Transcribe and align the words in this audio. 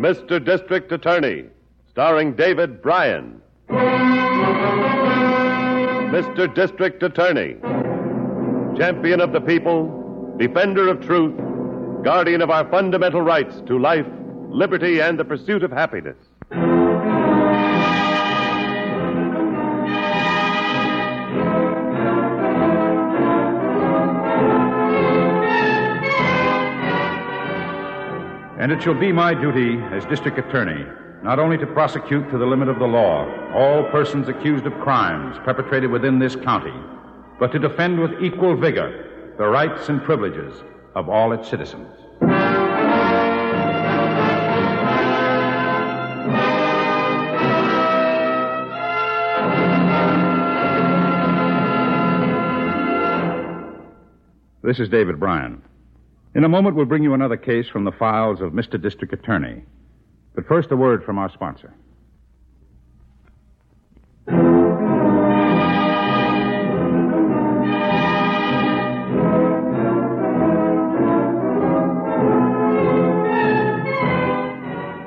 Mr. 0.00 0.42
District 0.42 0.90
Attorney, 0.92 1.44
starring 1.90 2.32
David 2.32 2.80
Brian. 2.80 3.38
Mr. 6.08 6.52
District 6.54 7.02
Attorney, 7.02 7.56
champion 8.78 9.20
of 9.20 9.32
the 9.32 9.42
people, 9.42 10.34
defender 10.38 10.88
of 10.88 11.04
truth, 11.04 11.36
guardian 12.02 12.40
of 12.40 12.48
our 12.48 12.66
fundamental 12.70 13.20
rights 13.20 13.60
to 13.66 13.78
life, 13.78 14.06
liberty, 14.48 15.02
and 15.02 15.18
the 15.18 15.24
pursuit 15.26 15.62
of 15.62 15.70
happiness. 15.70 16.16
And 28.70 28.78
it 28.78 28.84
shall 28.84 28.94
be 28.94 29.10
my 29.10 29.34
duty 29.34 29.82
as 29.90 30.04
district 30.04 30.38
attorney 30.38 30.86
not 31.24 31.40
only 31.40 31.58
to 31.58 31.66
prosecute 31.66 32.30
to 32.30 32.38
the 32.38 32.46
limit 32.46 32.68
of 32.68 32.78
the 32.78 32.86
law 32.86 33.26
all 33.52 33.82
persons 33.90 34.28
accused 34.28 34.64
of 34.64 34.72
crimes 34.74 35.36
perpetrated 35.44 35.90
within 35.90 36.20
this 36.20 36.36
county, 36.36 36.72
but 37.40 37.50
to 37.50 37.58
defend 37.58 37.98
with 37.98 38.22
equal 38.22 38.56
vigor 38.56 39.34
the 39.38 39.44
rights 39.44 39.88
and 39.88 40.00
privileges 40.04 40.62
of 40.94 41.08
all 41.08 41.32
its 41.32 41.48
citizens. 41.48 41.88
This 54.62 54.78
is 54.78 54.88
David 54.88 55.18
Brian. 55.18 55.60
In 56.32 56.44
a 56.44 56.48
moment, 56.48 56.76
we'll 56.76 56.86
bring 56.86 57.02
you 57.02 57.12
another 57.12 57.36
case 57.36 57.68
from 57.68 57.84
the 57.84 57.90
files 57.90 58.40
of 58.40 58.52
Mr. 58.52 58.80
District 58.80 59.12
Attorney. 59.12 59.64
But 60.34 60.46
first, 60.46 60.70
a 60.70 60.76
word 60.76 61.02
from 61.02 61.18
our 61.18 61.28
sponsor. 61.32 61.74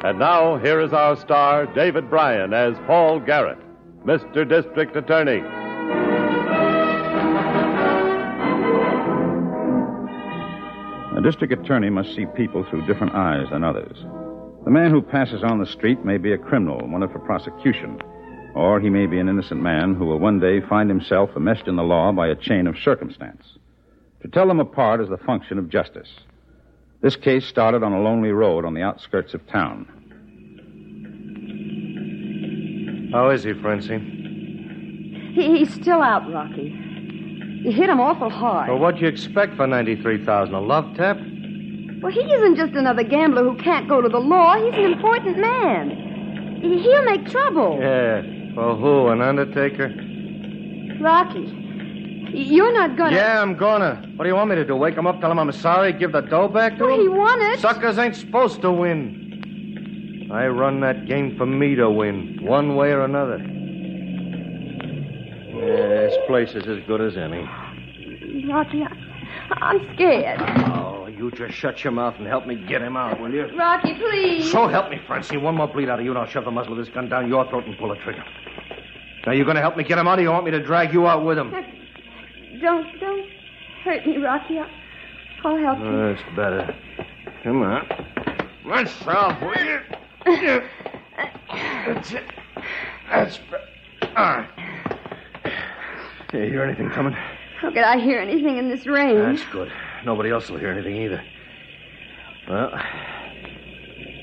And 0.06 0.19
now, 0.19 0.57
here 0.57 0.81
is 0.81 0.91
our 0.91 1.16
star, 1.16 1.66
David 1.67 2.09
Brian, 2.09 2.53
as 2.53 2.75
Paul 2.85 3.22
Garrett, 3.22 3.59
Mr. 4.06 4.47
District 4.47 4.94
Attorney. 4.97 5.41
District 11.23 11.53
attorney 11.53 11.89
must 11.89 12.13
see 12.16 12.25
people 12.35 12.66
through 12.66 12.85
different 12.85 13.16
eyes 13.16 13.47
than 13.50 13.63
others. 13.63 13.97
The 14.66 14.72
man 14.72 14.91
who 14.91 15.01
passes 15.01 15.44
on 15.44 15.59
the 15.59 15.66
street 15.66 16.03
may 16.03 16.17
be 16.17 16.34
a 16.34 16.38
criminal, 16.38 16.85
wanted 16.88 17.11
for 17.11 17.19
prosecution, 17.19 18.00
or 18.53 18.79
he 18.79 18.89
may 18.89 19.06
be 19.06 19.19
an 19.19 19.29
innocent 19.29 19.62
man 19.62 19.95
who 19.95 20.06
will 20.06 20.19
one 20.19 20.39
day 20.39 20.59
find 20.62 20.89
himself 20.89 21.31
enmeshed 21.35 21.67
in 21.67 21.78
the 21.78 21.83
law 21.83 22.12
by 22.12 22.28
a 22.28 22.35
chain 22.35 22.67
of 22.67 22.78
circumstance. 22.78 23.57
To 24.22 24.28
tell 24.28 24.47
them 24.47 24.59
apart 24.59 25.01
is 25.01 25.09
the 25.09 25.17
function 25.17 25.57
of 25.57 25.69
justice. 25.69 26.09
This 27.01 27.16
case 27.16 27.45
started 27.45 27.83
on 27.83 27.94
a 27.94 28.01
lonely 28.01 28.31
road 28.31 28.66
on 28.66 28.73
the 28.73 28.81
outskirts 28.81 29.33
of 29.33 29.47
town. 29.47 29.88
How 33.13 33.29
is 33.29 33.44
he, 33.44 33.53
Francine? 33.53 35.31
He, 35.35 35.59
he's 35.59 35.73
still 35.73 36.01
out, 36.01 36.31
Rocky. 36.31 36.82
You 37.63 37.72
hit 37.72 37.90
him 37.90 38.00
awful 38.01 38.29
hard. 38.29 38.69
Well, 38.69 38.78
what'd 38.79 39.00
you 39.01 39.07
expect 39.07 39.56
for 39.56 39.66
93000 39.68 40.53
A 40.53 40.59
love 40.59 40.96
tap? 40.96 41.18
Well, 42.01 42.12
he 42.12 42.19
isn't 42.19 42.57
just 42.57 42.74
another 42.74 43.03
gambler 43.03 43.44
who 43.44 43.56
can't 43.56 43.88
go 43.88 44.01
to 44.01 44.09
the 44.09 44.19
law. 44.19 44.56
He's 44.63 44.74
an 44.74 44.91
important 44.91 45.38
man. 45.38 45.90
He- 46.62 46.79
He'll 46.79 47.03
make 47.06 47.25
trouble. 47.29 47.79
Yeah. 47.81 48.22
For 48.53 48.75
who? 48.75 49.07
An 49.07 49.22
undertaker? 49.22 49.88
Rocky, 51.01 51.46
you're 52.34 52.74
not 52.74 52.96
gonna. 52.97 53.16
Yeah, 53.16 53.41
I'm 53.41 53.56
gonna. 53.56 54.01
What 54.16 54.24
do 54.25 54.30
you 54.30 54.35
want 54.35 54.50
me 54.50 54.56
to 54.57 54.66
do? 54.66 54.75
Wake 54.75 54.95
him 54.95 55.07
up, 55.07 55.19
tell 55.22 55.31
him 55.31 55.40
I'm 55.40 55.51
sorry, 55.51 55.91
give 55.94 56.12
the 56.12 56.22
dough 56.22 56.47
back 56.50 56.78
to 56.78 56.84
Well, 56.85 56.95
him? 56.95 57.01
he 57.01 57.07
won 57.09 57.41
it. 57.41 57.59
Suckers 57.59 57.97
ain't 57.97 58.16
supposed 58.16 58.62
to 58.62 58.72
win. 58.72 60.30
I 60.31 60.47
run 60.47 60.80
that 60.81 61.06
game 61.07 61.35
for 61.38 61.45
me 61.45 61.75
to 61.75 61.90
win, 61.90 62.40
one 62.41 62.75
way 62.75 62.91
or 62.91 63.03
another. 63.03 63.38
Yeah, 65.68 66.07
this 66.07 66.18
place 66.28 66.50
is 66.50 66.68
as 66.68 66.79
good 66.88 67.01
as 67.01 67.16
any. 67.18 67.44
Rocky, 68.47 68.84
I'm 69.51 69.94
scared. 69.96 70.41
Oh, 70.74 71.07
you 71.07 71.31
just 71.31 71.53
shut 71.56 71.84
your 71.84 71.91
mouth 71.94 72.16
and 72.18 72.28
help 72.28 72.46
me 72.46 72.56
get 72.56 72.81
him 72.81 72.97
out, 72.97 73.19
will 73.19 73.34
you? 73.34 73.46
Rocky, 73.57 73.94
please. 73.96 74.51
So 74.51 74.68
help 74.68 74.90
me, 74.90 75.00
Francie. 75.07 75.38
One 75.38 75.56
more 75.56 75.68
bleed 75.68 75.90
out 75.90 76.00
of 76.00 76.06
you, 76.06 76.12
and 76.12 76.19
I'll 76.19 76.28
shove 76.28 76.46
the 76.46 76.51
muzzle 76.51 76.74
of 76.78 76.85
this 76.85 76.94
gun 76.94 77.07
down 77.09 77.28
your 77.29 77.47
throat 77.50 77.66
and 77.66 77.78
pull 77.78 77.90
the 77.90 77.96
trigger. 77.96 78.24
Now, 79.25 79.31
you 79.31 79.44
going 79.46 79.56
to 79.56 79.62
help 79.62 79.78
me 79.78 79.84
get 79.84 79.97
him 79.97 80.07
out, 80.07 80.19
or 80.19 80.22
you 80.22 80.29
want 80.29 80.46
me 80.46 80.51
to 80.51 80.62
drag 80.63 80.91
you 80.94 81.07
out 81.07 81.24
with 81.25 81.38
him? 81.38 81.51
Don't, 82.62 83.00
don't 83.00 83.30
hurt 83.84 84.06
me, 84.06 84.18
Rocky. 84.18 84.59
I'll, 84.59 84.69
I'll 85.44 85.57
help 85.57 85.80
you. 85.80 85.97
That's 85.97 86.35
better. 86.35 86.75
Come 87.44 87.62
on. 87.63 87.88
Let's 88.65 88.92
stop, 88.92 89.42
will 89.42 89.65
you? 89.65 89.80
That's 91.51 92.12
it. 92.13 92.24
That's 93.10 93.38
better. 93.50 94.13
All 94.15 94.38
right. 94.38 94.50
You 96.33 96.50
hear 96.50 96.63
anything 96.63 96.89
coming? 96.89 97.13
How 97.59 97.69
could 97.69 97.83
I 97.83 98.00
hear 98.00 98.19
anything 98.19 98.57
in 98.57 98.68
this 98.68 98.88
rain? 98.88 99.19
That's 99.19 99.45
good. 99.51 99.71
Nobody 100.03 100.31
else 100.31 100.50
will 100.50 100.57
hear 100.57 100.71
anything 100.71 100.97
either. 100.97 101.24
Well, 102.50 102.71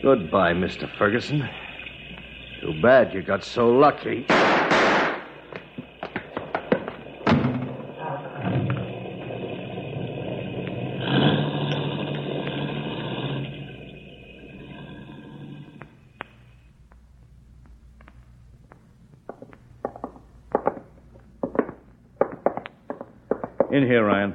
goodbye, 0.02 0.52
Mr. 0.52 0.90
Ferguson. 0.98 1.48
Too 2.60 2.74
bad 2.82 3.14
you 3.14 3.22
got 3.22 3.44
so 3.44 3.68
lucky. 3.68 4.26
In 23.72 23.86
here, 23.86 24.04
Ryan. 24.04 24.34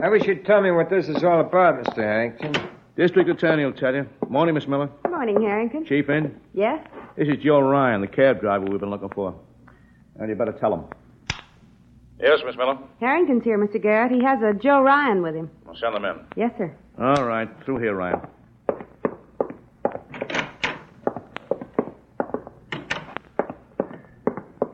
I 0.00 0.08
wish 0.08 0.24
you'd 0.24 0.46
tell 0.46 0.62
me 0.62 0.70
what 0.70 0.88
this 0.88 1.08
is 1.08 1.24
all 1.24 1.40
about, 1.40 1.82
Mr. 1.84 1.96
Harrington. 1.96 2.54
District 2.96 3.28
Attorney 3.28 3.64
will 3.64 3.72
tell 3.72 3.94
you. 3.94 4.08
Morning, 4.28 4.54
Miss 4.54 4.68
Miller. 4.68 4.88
Morning, 5.08 5.40
Harrington. 5.42 5.84
Chief 5.84 6.08
in? 6.08 6.38
Yes? 6.54 6.86
This 7.16 7.28
is 7.28 7.42
Joe 7.42 7.60
Ryan, 7.60 8.00
the 8.00 8.06
cab 8.06 8.40
driver 8.40 8.64
we've 8.66 8.78
been 8.80 8.90
looking 8.90 9.08
for. 9.08 9.34
And 10.16 10.28
you 10.28 10.36
better 10.36 10.52
tell 10.52 10.72
him. 10.72 10.84
Yes, 12.20 12.40
Miss 12.44 12.56
Miller? 12.56 12.78
Harrington's 13.00 13.42
here, 13.42 13.58
Mr. 13.58 13.82
Garrett. 13.82 14.12
He 14.12 14.22
has 14.22 14.40
a 14.42 14.54
Joe 14.54 14.82
Ryan 14.82 15.22
with 15.22 15.34
him. 15.34 15.50
I'll 15.66 15.74
send 15.74 15.96
him 15.96 16.04
in. 16.04 16.16
Yes, 16.36 16.52
sir. 16.58 16.72
All 16.98 17.24
right, 17.24 17.48
through 17.64 17.78
here, 17.78 17.94
Ryan. 17.94 18.20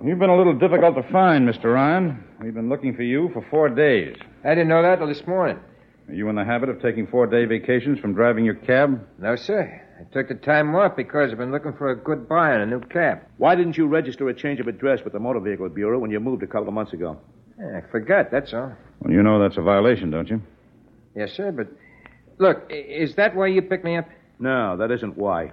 You've 0.06 0.20
been 0.20 0.30
a 0.30 0.36
little 0.36 0.54
difficult 0.54 0.94
to 0.94 1.02
find, 1.10 1.48
Mr. 1.48 1.74
Ryan. 1.74 2.22
We've 2.40 2.54
been 2.54 2.68
looking 2.68 2.94
for 2.94 3.02
you 3.02 3.28
for 3.32 3.44
four 3.50 3.68
days. 3.68 4.16
I 4.44 4.50
didn't 4.50 4.68
know 4.68 4.80
that 4.80 4.98
till 5.00 5.08
this 5.08 5.26
morning. 5.26 5.58
Are 6.08 6.14
you 6.14 6.28
in 6.28 6.36
the 6.36 6.44
habit 6.44 6.68
of 6.68 6.80
taking 6.80 7.08
four 7.08 7.26
day 7.26 7.44
vacations 7.44 7.98
from 7.98 8.14
driving 8.14 8.44
your 8.44 8.54
cab? 8.54 9.04
No, 9.18 9.34
sir. 9.34 9.82
I 9.98 10.04
took 10.14 10.28
the 10.28 10.36
time 10.36 10.72
off 10.76 10.94
because 10.94 11.32
I've 11.32 11.38
been 11.38 11.50
looking 11.50 11.72
for 11.72 11.90
a 11.90 11.96
good 11.96 12.28
buy 12.28 12.52
on 12.52 12.60
a 12.60 12.66
new 12.66 12.78
cab. 12.82 13.22
Why 13.38 13.56
didn't 13.56 13.76
you 13.76 13.88
register 13.88 14.28
a 14.28 14.34
change 14.34 14.60
of 14.60 14.68
address 14.68 15.00
with 15.02 15.12
the 15.12 15.18
Motor 15.18 15.40
Vehicle 15.40 15.68
Bureau 15.70 15.98
when 15.98 16.12
you 16.12 16.20
moved 16.20 16.44
a 16.44 16.46
couple 16.46 16.68
of 16.68 16.74
months 16.74 16.92
ago? 16.92 17.18
Eh, 17.60 17.78
I 17.78 17.90
forgot, 17.90 18.30
that's 18.30 18.54
all. 18.54 18.72
Well, 19.00 19.12
you 19.12 19.24
know 19.24 19.40
that's 19.40 19.56
a 19.56 19.62
violation, 19.62 20.12
don't 20.12 20.30
you? 20.30 20.40
Yes, 21.16 21.32
sir, 21.32 21.50
but. 21.50 21.66
Look, 22.38 22.70
is 22.70 23.16
that 23.16 23.34
why 23.34 23.48
you 23.48 23.60
picked 23.60 23.84
me 23.84 23.96
up? 23.96 24.08
No, 24.38 24.76
that 24.76 24.92
isn't 24.92 25.18
why. 25.18 25.50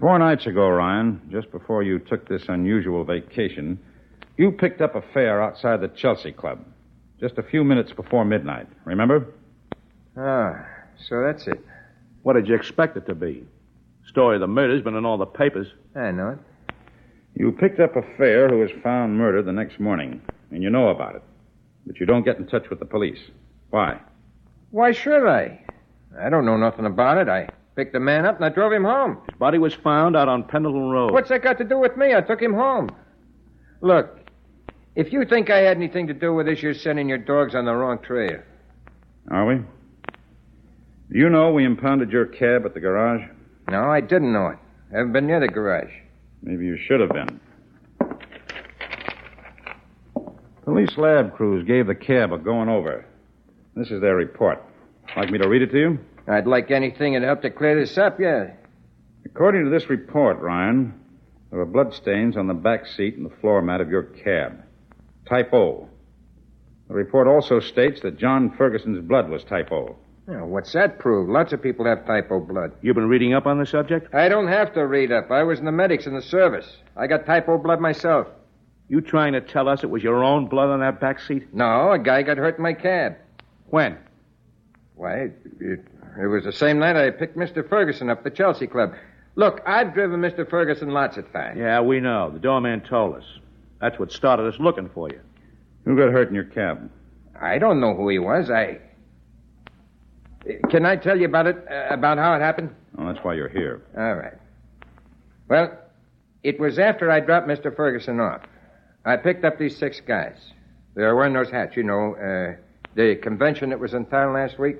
Four 0.00 0.16
nights 0.20 0.46
ago, 0.46 0.68
Ryan, 0.68 1.20
just 1.28 1.50
before 1.50 1.82
you 1.82 1.98
took 1.98 2.28
this 2.28 2.44
unusual 2.48 3.02
vacation, 3.02 3.80
you 4.36 4.52
picked 4.52 4.80
up 4.80 4.94
a 4.94 5.02
fare 5.12 5.42
outside 5.42 5.80
the 5.80 5.88
Chelsea 5.88 6.30
Club. 6.30 6.64
Just 7.18 7.36
a 7.36 7.42
few 7.42 7.64
minutes 7.64 7.92
before 7.92 8.24
midnight. 8.24 8.68
Remember? 8.84 9.26
Ah, 10.16 10.64
so 11.08 11.20
that's 11.20 11.48
it. 11.48 11.60
What 12.22 12.34
did 12.34 12.46
you 12.46 12.54
expect 12.54 12.96
it 12.96 13.06
to 13.06 13.14
be? 13.16 13.44
Story 14.06 14.36
of 14.36 14.40
the 14.40 14.46
murder's 14.46 14.82
been 14.82 14.94
in 14.94 15.04
all 15.04 15.18
the 15.18 15.26
papers. 15.26 15.66
I 15.96 16.12
know 16.12 16.28
it. 16.30 16.38
You 17.34 17.50
picked 17.50 17.80
up 17.80 17.96
a 17.96 18.02
fare 18.16 18.48
who 18.48 18.58
was 18.58 18.70
found 18.84 19.18
murdered 19.18 19.46
the 19.46 19.52
next 19.52 19.80
morning, 19.80 20.22
and 20.52 20.62
you 20.62 20.70
know 20.70 20.90
about 20.90 21.16
it. 21.16 21.22
But 21.86 21.98
you 21.98 22.06
don't 22.06 22.24
get 22.24 22.38
in 22.38 22.46
touch 22.46 22.70
with 22.70 22.78
the 22.78 22.84
police. 22.84 23.18
Why? 23.70 24.00
Why 24.70 24.92
should 24.92 25.26
I? 25.26 25.60
I 26.20 26.30
don't 26.30 26.46
know 26.46 26.56
nothing 26.56 26.86
about 26.86 27.18
it. 27.18 27.28
I 27.28 27.48
picked 27.78 27.92
the 27.92 28.00
man 28.00 28.26
up 28.26 28.34
and 28.34 28.44
I 28.44 28.48
drove 28.48 28.72
him 28.72 28.82
home. 28.82 29.18
His 29.30 29.38
body 29.38 29.56
was 29.56 29.72
found 29.72 30.16
out 30.16 30.28
on 30.28 30.42
Pendleton 30.42 30.90
Road. 30.90 31.12
What's 31.12 31.28
that 31.28 31.44
got 31.44 31.58
to 31.58 31.64
do 31.64 31.78
with 31.78 31.96
me? 31.96 32.12
I 32.12 32.20
took 32.20 32.42
him 32.42 32.52
home. 32.52 32.90
Look, 33.82 34.18
if 34.96 35.12
you 35.12 35.24
think 35.24 35.48
I 35.48 35.58
had 35.58 35.76
anything 35.76 36.08
to 36.08 36.12
do 36.12 36.34
with 36.34 36.46
this, 36.46 36.60
you're 36.60 36.74
sending 36.74 37.08
your 37.08 37.18
dogs 37.18 37.54
on 37.54 37.66
the 37.66 37.72
wrong 37.72 38.00
trail. 38.00 38.42
Are 39.30 39.46
we? 39.46 39.58
Do 39.58 41.18
you 41.18 41.30
know 41.30 41.52
we 41.52 41.64
impounded 41.64 42.10
your 42.10 42.26
cab 42.26 42.66
at 42.66 42.74
the 42.74 42.80
garage? 42.80 43.22
No, 43.70 43.84
I 43.84 44.00
didn't 44.00 44.32
know 44.32 44.48
it. 44.48 44.58
I 44.92 44.96
haven't 44.96 45.12
been 45.12 45.28
near 45.28 45.38
the 45.38 45.46
garage. 45.46 45.92
Maybe 46.42 46.66
you 46.66 46.76
should 46.76 46.98
have 46.98 47.10
been. 47.10 47.40
Police 50.64 50.98
lab 50.98 51.32
crews 51.36 51.64
gave 51.64 51.86
the 51.86 51.94
cab 51.94 52.32
a 52.32 52.38
going 52.38 52.68
over. 52.68 53.06
This 53.76 53.92
is 53.92 54.00
their 54.00 54.16
report. 54.16 54.60
Like 55.16 55.30
me 55.30 55.38
to 55.38 55.48
read 55.48 55.62
it 55.62 55.70
to 55.70 55.78
you? 55.78 55.98
I'd 56.28 56.46
like 56.46 56.70
anything 56.70 57.14
that'd 57.14 57.26
help 57.26 57.42
to 57.42 57.50
clear 57.50 57.78
this 57.78 57.96
up, 57.96 58.20
yeah. 58.20 58.50
According 59.24 59.64
to 59.64 59.70
this 59.70 59.88
report, 59.88 60.38
Ryan, 60.40 60.92
there 61.50 61.58
were 61.58 61.66
bloodstains 61.66 62.36
on 62.36 62.46
the 62.46 62.54
back 62.54 62.86
seat 62.86 63.16
and 63.16 63.24
the 63.24 63.34
floor 63.36 63.62
mat 63.62 63.80
of 63.80 63.90
your 63.90 64.02
cab. 64.02 64.62
Type 65.26 65.52
O. 65.54 65.88
The 66.88 66.94
report 66.94 67.26
also 67.28 67.60
states 67.60 68.00
that 68.02 68.18
John 68.18 68.50
Ferguson's 68.56 69.00
blood 69.06 69.28
was 69.28 69.44
type 69.44 69.72
O. 69.72 69.96
Now, 70.26 70.44
what's 70.44 70.72
that 70.72 70.98
prove? 70.98 71.28
Lots 71.28 71.54
of 71.54 71.62
people 71.62 71.86
have 71.86 72.06
type 72.06 72.30
O 72.30 72.40
blood. 72.40 72.72
You've 72.82 72.96
been 72.96 73.08
reading 73.08 73.32
up 73.32 73.46
on 73.46 73.58
the 73.58 73.64
subject? 73.64 74.14
I 74.14 74.28
don't 74.28 74.48
have 74.48 74.74
to 74.74 74.86
read 74.86 75.10
up. 75.10 75.30
I 75.30 75.42
was 75.42 75.58
in 75.58 75.64
the 75.64 75.72
medics 75.72 76.06
in 76.06 76.14
the 76.14 76.20
service. 76.20 76.70
I 76.96 77.06
got 77.06 77.24
type 77.24 77.48
O 77.48 77.56
blood 77.56 77.80
myself. 77.80 78.26
You 78.88 79.00
trying 79.00 79.32
to 79.32 79.40
tell 79.40 79.68
us 79.68 79.82
it 79.82 79.90
was 79.90 80.02
your 80.02 80.22
own 80.22 80.46
blood 80.46 80.68
on 80.68 80.80
that 80.80 81.00
back 81.00 81.20
seat? 81.20 81.54
No, 81.54 81.92
a 81.92 81.98
guy 81.98 82.22
got 82.22 82.36
hurt 82.36 82.58
in 82.58 82.62
my 82.62 82.74
cab. 82.74 83.16
When? 83.70 83.98
Why, 84.98 85.30
it, 85.60 85.84
it 86.20 86.26
was 86.26 86.42
the 86.42 86.52
same 86.52 86.80
night 86.80 86.96
I 86.96 87.10
picked 87.10 87.36
Mr. 87.36 87.66
Ferguson 87.66 88.10
up 88.10 88.18
at 88.18 88.24
the 88.24 88.30
Chelsea 88.30 88.66
Club. 88.66 88.94
Look, 89.36 89.62
I've 89.64 89.94
driven 89.94 90.20
Mr. 90.20 90.48
Ferguson 90.48 90.90
lots 90.90 91.16
of 91.16 91.32
times. 91.32 91.56
Yeah, 91.56 91.80
we 91.80 92.00
know. 92.00 92.30
The 92.32 92.40
doorman 92.40 92.80
told 92.80 93.14
us. 93.14 93.24
That's 93.80 93.96
what 94.00 94.10
started 94.10 94.52
us 94.52 94.58
looking 94.58 94.90
for 94.92 95.08
you. 95.08 95.20
Who 95.84 95.96
got 95.96 96.10
hurt 96.10 96.28
in 96.28 96.34
your 96.34 96.44
cab? 96.44 96.90
I 97.40 97.58
don't 97.58 97.80
know 97.80 97.94
who 97.94 98.08
he 98.08 98.18
was. 98.18 98.50
I. 98.50 98.80
Can 100.68 100.84
I 100.84 100.96
tell 100.96 101.16
you 101.16 101.26
about 101.26 101.46
it? 101.46 101.64
Uh, 101.70 101.94
about 101.94 102.18
how 102.18 102.34
it 102.34 102.40
happened? 102.40 102.74
Oh, 102.98 103.06
that's 103.06 103.24
why 103.24 103.34
you're 103.34 103.48
here. 103.48 103.82
All 103.96 104.14
right. 104.16 104.34
Well, 105.48 105.78
it 106.42 106.58
was 106.58 106.80
after 106.80 107.08
I 107.08 107.20
dropped 107.20 107.46
Mr. 107.46 107.74
Ferguson 107.74 108.18
off. 108.18 108.42
I 109.04 109.16
picked 109.16 109.44
up 109.44 109.58
these 109.58 109.76
six 109.76 110.00
guys. 110.00 110.36
They 110.96 111.02
were 111.02 111.14
wearing 111.14 111.34
those 111.34 111.50
hats, 111.50 111.76
you 111.76 111.84
know, 111.84 112.16
uh, 112.16 112.56
the 112.96 113.14
convention 113.14 113.70
that 113.70 113.78
was 113.78 113.94
in 113.94 114.06
town 114.06 114.32
last 114.34 114.58
week. 114.58 114.78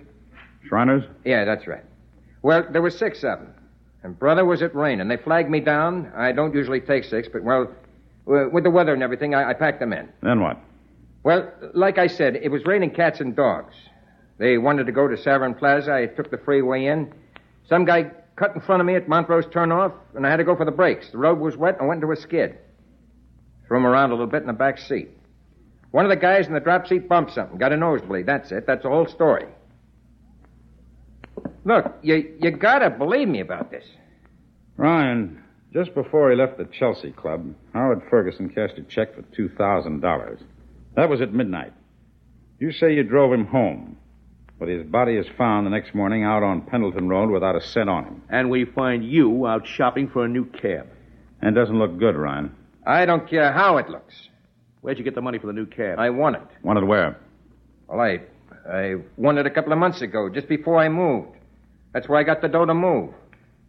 Shriners? 0.68 1.04
Yeah, 1.24 1.44
that's 1.44 1.66
right. 1.66 1.84
Well, 2.42 2.64
there 2.70 2.82
were 2.82 2.90
six 2.90 3.18
of 3.18 3.40
them. 3.40 3.54
And 4.02 4.18
brother 4.18 4.44
was 4.44 4.62
it 4.62 4.74
raining. 4.74 5.08
They 5.08 5.16
flagged 5.16 5.50
me 5.50 5.60
down. 5.60 6.12
I 6.16 6.32
don't 6.32 6.54
usually 6.54 6.80
take 6.80 7.04
six, 7.04 7.28
but, 7.32 7.42
well, 7.42 7.72
with 8.26 8.62
the 8.64 8.70
weather 8.70 8.94
and 8.94 9.02
everything, 9.02 9.34
I, 9.34 9.50
I 9.50 9.54
packed 9.54 9.80
them 9.80 9.92
in. 9.92 10.08
Then 10.22 10.40
what? 10.40 10.58
Well, 11.24 11.50
like 11.74 11.98
I 11.98 12.06
said, 12.06 12.36
it 12.36 12.50
was 12.50 12.64
raining 12.64 12.90
cats 12.90 13.20
and 13.20 13.34
dogs. 13.34 13.74
They 14.38 14.56
wanted 14.56 14.86
to 14.86 14.92
go 14.92 15.08
to 15.08 15.16
Savern 15.16 15.58
Plaza. 15.58 15.92
I 15.92 16.06
took 16.06 16.30
the 16.30 16.38
freeway 16.38 16.86
in. 16.86 17.12
Some 17.68 17.84
guy 17.84 18.12
cut 18.36 18.54
in 18.54 18.60
front 18.60 18.80
of 18.80 18.86
me 18.86 18.94
at 18.94 19.08
Montrose 19.08 19.46
turnoff, 19.46 19.92
and 20.14 20.24
I 20.24 20.30
had 20.30 20.36
to 20.36 20.44
go 20.44 20.54
for 20.54 20.64
the 20.64 20.70
brakes. 20.70 21.10
The 21.10 21.18
road 21.18 21.40
was 21.40 21.56
wet, 21.56 21.74
and 21.74 21.82
I 21.82 21.86
went 21.86 22.02
into 22.02 22.12
a 22.12 22.16
skid. 22.16 22.56
Threw 23.66 23.78
him 23.78 23.86
around 23.86 24.10
a 24.10 24.14
little 24.14 24.28
bit 24.28 24.42
in 24.42 24.46
the 24.46 24.52
back 24.52 24.78
seat. 24.78 25.10
One 25.90 26.04
of 26.04 26.10
the 26.10 26.16
guys 26.16 26.46
in 26.46 26.54
the 26.54 26.60
drop 26.60 26.86
seat 26.86 27.08
bumped 27.08 27.32
something, 27.32 27.58
got 27.58 27.72
a 27.72 27.76
nosebleed. 27.76 28.26
That's 28.26 28.52
it. 28.52 28.66
That's 28.66 28.84
the 28.84 28.90
whole 28.90 29.06
story. 29.08 29.46
Look, 31.64 31.94
you 32.02 32.36
you 32.40 32.50
gotta 32.50 32.90
believe 32.90 33.28
me 33.28 33.40
about 33.40 33.70
this. 33.70 33.84
Ryan, 34.76 35.42
just 35.72 35.94
before 35.94 36.30
he 36.30 36.36
left 36.36 36.56
the 36.56 36.64
Chelsea 36.64 37.10
Club, 37.10 37.54
Howard 37.74 38.02
Ferguson 38.08 38.48
cashed 38.48 38.78
a 38.78 38.82
check 38.82 39.14
for 39.14 39.22
$2,000. 39.22 40.42
That 40.94 41.08
was 41.08 41.20
at 41.20 41.34
midnight. 41.34 41.72
You 42.58 42.72
say 42.72 42.94
you 42.94 43.02
drove 43.02 43.32
him 43.32 43.46
home, 43.46 43.96
but 44.58 44.68
his 44.68 44.84
body 44.84 45.16
is 45.16 45.26
found 45.36 45.66
the 45.66 45.70
next 45.70 45.94
morning 45.94 46.24
out 46.24 46.42
on 46.42 46.62
Pendleton 46.62 47.08
Road 47.08 47.30
without 47.30 47.56
a 47.56 47.60
cent 47.60 47.88
on 47.88 48.04
him. 48.04 48.22
And 48.28 48.50
we 48.50 48.64
find 48.64 49.04
you 49.04 49.46
out 49.46 49.66
shopping 49.66 50.08
for 50.08 50.24
a 50.24 50.28
new 50.28 50.44
cab. 50.44 50.86
And 51.40 51.56
it 51.56 51.60
doesn't 51.60 51.78
look 51.78 51.98
good, 51.98 52.16
Ryan. 52.16 52.54
I 52.86 53.04
don't 53.04 53.28
care 53.28 53.52
how 53.52 53.76
it 53.76 53.88
looks. 53.88 54.14
Where'd 54.80 54.98
you 54.98 55.04
get 55.04 55.14
the 55.14 55.22
money 55.22 55.38
for 55.38 55.46
the 55.46 55.52
new 55.52 55.66
cab? 55.66 55.98
I 55.98 56.10
won 56.10 56.34
it. 56.34 56.46
Wanted 56.62 56.84
where? 56.84 57.18
Well, 57.88 58.00
I 58.00 58.22
I 58.70 58.96
won 59.16 59.38
it 59.38 59.46
a 59.46 59.50
couple 59.50 59.72
of 59.72 59.78
months 59.78 60.02
ago, 60.02 60.28
just 60.28 60.48
before 60.48 60.78
I 60.78 60.88
moved. 60.88 61.36
That's 61.92 62.08
where 62.08 62.18
I 62.18 62.22
got 62.22 62.42
the 62.42 62.48
dough 62.48 62.66
to 62.66 62.74
move. 62.74 63.10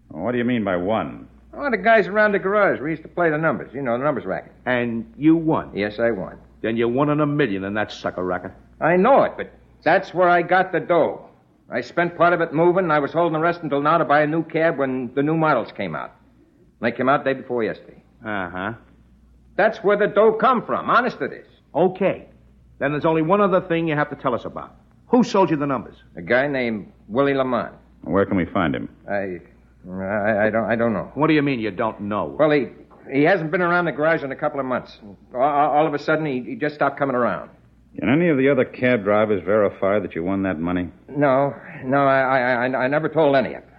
What 0.09 0.31
do 0.33 0.37
you 0.37 0.43
mean 0.43 0.63
by 0.63 0.75
one? 0.75 1.27
Oh, 1.53 1.69
the 1.69 1.77
guys 1.77 2.07
around 2.07 2.33
the 2.33 2.39
garage. 2.39 2.79
We 2.79 2.91
used 2.91 3.03
to 3.03 3.07
play 3.09 3.29
the 3.29 3.37
numbers. 3.37 3.71
You 3.73 3.81
know, 3.81 3.97
the 3.97 4.03
numbers 4.03 4.25
racket. 4.25 4.51
And 4.65 5.11
you 5.17 5.35
won. 5.35 5.71
Yes, 5.75 5.99
I 5.99 6.11
won. 6.11 6.37
Then 6.61 6.77
you 6.77 6.87
won 6.87 7.09
in 7.09 7.21
a 7.21 7.25
million 7.25 7.63
in 7.63 7.73
that 7.75 7.91
sucker 7.91 8.23
racket. 8.23 8.51
I 8.81 8.97
know 8.97 9.23
it, 9.23 9.33
but 9.37 9.51
that's 9.83 10.13
where 10.13 10.29
I 10.29 10.41
got 10.41 10.71
the 10.71 10.79
dough. 10.79 11.25
I 11.71 11.81
spent 11.81 12.17
part 12.17 12.33
of 12.33 12.41
it 12.41 12.53
moving, 12.53 12.85
and 12.85 12.93
I 12.93 12.99
was 12.99 13.11
holding 13.13 13.33
the 13.33 13.39
rest 13.39 13.61
until 13.61 13.81
now 13.81 13.97
to 13.97 14.05
buy 14.05 14.21
a 14.21 14.27
new 14.27 14.43
cab 14.43 14.77
when 14.77 15.13
the 15.13 15.23
new 15.23 15.37
models 15.37 15.71
came 15.71 15.95
out. 15.95 16.15
They 16.81 16.91
came 16.91 17.09
out 17.09 17.23
day 17.23 17.33
before 17.33 17.63
yesterday. 17.63 18.01
Uh 18.25 18.49
huh. 18.49 18.73
That's 19.55 19.83
where 19.83 19.97
the 19.97 20.07
dough 20.07 20.33
come 20.33 20.65
from. 20.65 20.89
Honest 20.89 21.21
it 21.21 21.33
is. 21.33 21.47
Okay. 21.75 22.27
Then 22.79 22.91
there's 22.91 23.05
only 23.05 23.21
one 23.21 23.41
other 23.41 23.61
thing 23.61 23.87
you 23.87 23.95
have 23.95 24.09
to 24.09 24.15
tell 24.15 24.33
us 24.33 24.45
about. 24.45 24.75
Who 25.09 25.23
sold 25.23 25.49
you 25.49 25.57
the 25.57 25.65
numbers? 25.67 25.95
A 26.15 26.21
guy 26.21 26.47
named 26.47 26.91
Willie 27.07 27.33
Lamont. 27.33 27.73
Where 28.03 28.25
can 28.25 28.37
we 28.37 28.45
find 28.45 28.75
him? 28.75 28.89
I, 29.09 29.39
I, 29.91 30.47
I 30.47 30.49
don't, 30.49 30.65
I 30.65 30.75
don't 30.75 30.93
know. 30.93 31.11
What 31.15 31.27
do 31.27 31.33
you 31.33 31.41
mean 31.41 31.59
you 31.59 31.71
don't 31.71 32.01
know? 32.01 32.35
Well, 32.37 32.51
he, 32.51 32.67
he 33.11 33.23
hasn't 33.23 33.51
been 33.51 33.61
around 33.61 33.85
the 33.85 33.91
garage 33.91 34.23
in 34.23 34.31
a 34.31 34.35
couple 34.35 34.59
of 34.59 34.65
months. 34.65 34.99
All, 35.33 35.41
all 35.41 35.87
of 35.87 35.93
a 35.93 35.99
sudden, 35.99 36.25
he, 36.25 36.41
he 36.41 36.55
just 36.55 36.75
stopped 36.75 36.97
coming 36.97 37.15
around. 37.15 37.49
Can 37.99 38.07
any 38.07 38.29
of 38.29 38.37
the 38.37 38.49
other 38.49 38.65
cab 38.65 39.03
drivers 39.03 39.43
verify 39.43 39.99
that 39.99 40.13
you 40.13 40.23
won 40.23 40.43
that 40.43 40.59
money? 40.59 40.89
No, 41.09 41.55
no, 41.83 41.97
I, 42.05 42.19
I, 42.19 42.67
I, 42.67 42.83
I 42.83 42.87
never 42.87 43.09
told 43.09 43.35
any 43.35 43.55
of 43.55 43.63
them. 43.63 43.71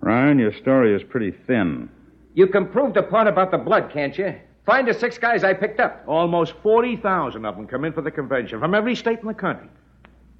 Ryan, 0.00 0.38
your 0.38 0.52
story 0.54 0.94
is 0.94 1.02
pretty 1.02 1.32
thin. 1.46 1.88
You 2.34 2.46
can 2.46 2.66
prove 2.68 2.94
the 2.94 3.02
part 3.02 3.26
about 3.26 3.50
the 3.50 3.58
blood, 3.58 3.90
can't 3.92 4.16
you? 4.16 4.34
Find 4.64 4.86
the 4.86 4.94
six 4.94 5.18
guys 5.18 5.42
I 5.44 5.54
picked 5.54 5.80
up. 5.80 6.04
Almost 6.06 6.54
40,000 6.62 7.44
of 7.44 7.56
them 7.56 7.66
come 7.66 7.84
in 7.84 7.92
for 7.92 8.00
the 8.00 8.10
convention 8.10 8.60
from 8.60 8.74
every 8.74 8.94
state 8.94 9.18
in 9.18 9.26
the 9.26 9.34
country. 9.34 9.68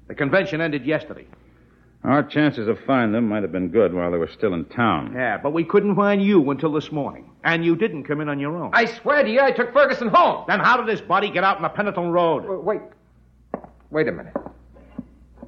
The 0.07 0.15
convention 0.15 0.61
ended 0.61 0.85
yesterday. 0.85 1.25
Our 2.03 2.21
chances 2.21 2.67
of 2.67 2.77
finding 2.85 3.13
them 3.13 3.27
might 3.27 3.41
have 3.41 3.51
been 3.51 3.69
good 3.69 3.91
while 3.93 4.11
they 4.11 4.17
were 4.17 4.29
still 4.29 4.53
in 4.53 4.65
town. 4.65 5.13
Yeah, 5.15 5.37
but 5.39 5.53
we 5.53 5.63
couldn't 5.63 5.95
find 5.95 6.21
you 6.23 6.51
until 6.51 6.71
this 6.71 6.91
morning. 6.91 7.31
And 7.43 7.65
you 7.65 7.75
didn't 7.75 8.03
come 8.03 8.21
in 8.21 8.29
on 8.29 8.39
your 8.39 8.55
own. 8.55 8.71
I 8.73 8.85
swear 8.85 9.23
to 9.23 9.29
you, 9.29 9.39
I 9.41 9.51
took 9.51 9.73
Ferguson 9.73 10.09
home. 10.09 10.45
Then 10.47 10.59
how 10.59 10.77
did 10.77 10.87
his 10.87 11.01
body 11.01 11.31
get 11.31 11.43
out 11.43 11.57
on 11.57 11.63
the 11.63 11.69
Pendleton 11.69 12.11
Road? 12.11 12.41
W- 12.41 12.61
Wait. 12.61 12.81
Wait 13.89 14.07
a 14.07 14.11
minute. 14.11 14.33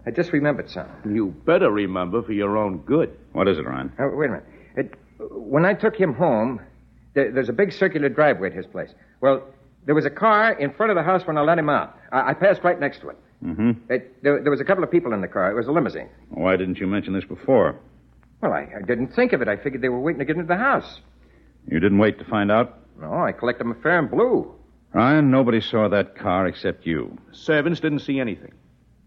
I 0.07 0.11
just 0.11 0.31
remembered 0.31 0.69
something. 0.69 1.15
You 1.15 1.27
better 1.45 1.69
remember 1.69 2.23
for 2.23 2.31
your 2.33 2.57
own 2.57 2.77
good. 2.79 3.15
What 3.33 3.47
is 3.47 3.57
it, 3.59 3.65
Ron? 3.65 3.91
Uh, 3.99 4.07
wait 4.13 4.27
a 4.29 4.33
minute. 4.33 4.45
It, 4.77 4.93
when 5.19 5.65
I 5.65 5.73
took 5.73 5.95
him 5.95 6.13
home, 6.13 6.61
there, 7.13 7.31
there's 7.31 7.49
a 7.49 7.53
big 7.53 7.71
circular 7.73 8.09
driveway 8.09 8.49
at 8.49 8.55
his 8.55 8.65
place. 8.65 8.89
Well, 9.21 9.43
there 9.85 9.93
was 9.95 10.05
a 10.05 10.09
car 10.09 10.53
in 10.53 10.71
front 10.73 10.91
of 10.91 10.95
the 10.95 11.03
house 11.03 11.27
when 11.27 11.37
I 11.37 11.41
let 11.41 11.59
him 11.59 11.69
out. 11.69 11.97
I, 12.11 12.29
I 12.29 12.33
passed 12.33 12.63
right 12.63 12.79
next 12.79 12.99
to 13.01 13.09
it. 13.09 13.17
Mm-hmm. 13.43 13.91
It, 13.91 14.23
there, 14.23 14.41
there 14.41 14.51
was 14.51 14.61
a 14.61 14.65
couple 14.65 14.83
of 14.83 14.91
people 14.91 15.13
in 15.13 15.21
the 15.21 15.27
car. 15.27 15.51
It 15.51 15.55
was 15.55 15.67
a 15.67 15.71
limousine. 15.71 16.09
Why 16.29 16.55
didn't 16.57 16.79
you 16.79 16.87
mention 16.87 17.13
this 17.13 17.25
before? 17.25 17.79
Well, 18.41 18.53
I, 18.53 18.67
I 18.77 18.81
didn't 18.85 19.13
think 19.15 19.33
of 19.33 19.41
it. 19.41 19.47
I 19.47 19.57
figured 19.57 19.81
they 19.81 19.89
were 19.89 19.99
waiting 19.99 20.19
to 20.19 20.25
get 20.25 20.35
into 20.35 20.47
the 20.47 20.57
house. 20.57 20.99
You 21.67 21.79
didn't 21.79 21.97
wait 21.99 22.17
to 22.19 22.25
find 22.25 22.51
out? 22.51 22.79
No, 22.99 23.13
I 23.13 23.31
collected 23.31 23.65
my 23.65 23.75
fair 23.81 23.99
and 23.99 24.09
blue. 24.09 24.53
Ryan, 24.93 25.29
nobody 25.29 25.61
saw 25.61 25.87
that 25.89 26.15
car 26.17 26.47
except 26.47 26.85
you. 26.85 27.17
Servants 27.31 27.79
didn't 27.79 27.99
see 27.99 28.19
anything. 28.19 28.53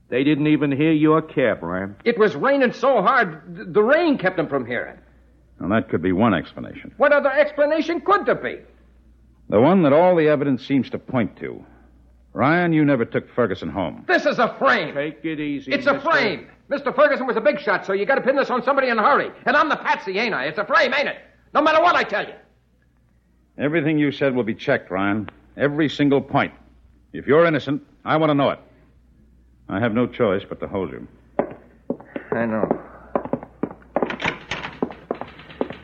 They 0.08 0.24
didn't 0.24 0.48
even 0.48 0.72
hear 0.72 0.92
your 0.92 1.22
cab, 1.22 1.62
Ryan. 1.62 1.96
It 2.04 2.18
was 2.18 2.34
raining 2.34 2.72
so 2.72 3.00
hard, 3.02 3.54
th- 3.56 3.68
the 3.70 3.82
rain 3.82 4.18
kept 4.18 4.36
them 4.36 4.48
from 4.48 4.66
hearing. 4.66 4.98
Now, 5.60 5.68
that 5.68 5.88
could 5.88 6.02
be 6.02 6.12
one 6.12 6.34
explanation. 6.34 6.92
What 6.96 7.12
other 7.12 7.30
explanation 7.30 8.00
could 8.00 8.26
there 8.26 8.34
be? 8.34 8.58
The 9.48 9.60
one 9.60 9.82
that 9.82 9.92
all 9.92 10.16
the 10.16 10.28
evidence 10.28 10.66
seems 10.66 10.90
to 10.90 10.98
point 10.98 11.36
to. 11.38 11.64
Ryan, 12.32 12.72
you 12.72 12.84
never 12.84 13.04
took 13.04 13.28
Ferguson 13.34 13.68
home. 13.68 14.04
This 14.06 14.24
is 14.24 14.38
a 14.38 14.54
frame. 14.58 14.94
Take 14.94 15.24
it 15.24 15.40
easy. 15.40 15.72
It's 15.72 15.86
a 15.86 15.94
mister. 15.94 16.10
frame. 16.10 16.46
Mr. 16.70 16.94
Ferguson 16.94 17.26
was 17.26 17.36
a 17.36 17.40
big 17.40 17.58
shot, 17.58 17.84
so 17.84 17.92
you 17.92 18.06
got 18.06 18.14
to 18.14 18.20
pin 18.20 18.36
this 18.36 18.50
on 18.50 18.62
somebody 18.62 18.88
in 18.88 18.98
a 18.98 19.02
hurry. 19.02 19.30
And 19.46 19.56
I'm 19.56 19.68
the 19.68 19.76
patsy, 19.76 20.16
ain't 20.18 20.34
I? 20.34 20.44
It's 20.44 20.58
a 20.58 20.64
frame, 20.64 20.94
ain't 20.94 21.08
it? 21.08 21.16
No 21.52 21.60
matter 21.60 21.82
what 21.82 21.96
I 21.96 22.04
tell 22.04 22.24
you. 22.24 22.34
Everything 23.58 23.98
you 23.98 24.12
said 24.12 24.34
will 24.34 24.44
be 24.44 24.54
checked, 24.54 24.90
Ryan. 24.90 25.28
Every 25.56 25.88
single 25.88 26.20
point. 26.20 26.54
If 27.12 27.26
you're 27.26 27.44
innocent, 27.44 27.82
I 28.04 28.16
want 28.16 28.30
to 28.30 28.34
know 28.34 28.50
it. 28.50 28.60
I 29.68 29.80
have 29.80 29.92
no 29.92 30.06
choice 30.06 30.44
but 30.48 30.60
to 30.60 30.68
hold 30.68 30.92
you. 30.92 31.08
I 32.30 32.46
know. 32.46 32.68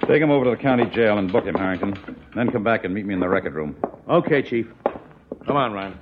Take 0.07 0.23
him 0.23 0.31
over 0.31 0.45
to 0.45 0.51
the 0.53 0.57
county 0.57 0.85
jail 0.87 1.19
and 1.19 1.31
book 1.33 1.45
him, 1.45 1.57
Harrington. 1.57 1.99
Then 2.37 2.53
come 2.53 2.63
back 2.63 2.85
and 2.85 2.95
meet 2.95 3.07
me 3.07 3.15
in 3.15 3.19
the 3.19 3.29
record 3.29 3.55
room. 3.55 3.77
Okay, 4.09 4.41
Chief. 4.41 4.69
Come 5.45 5.57
on, 5.57 5.73
Ryan. 5.73 5.99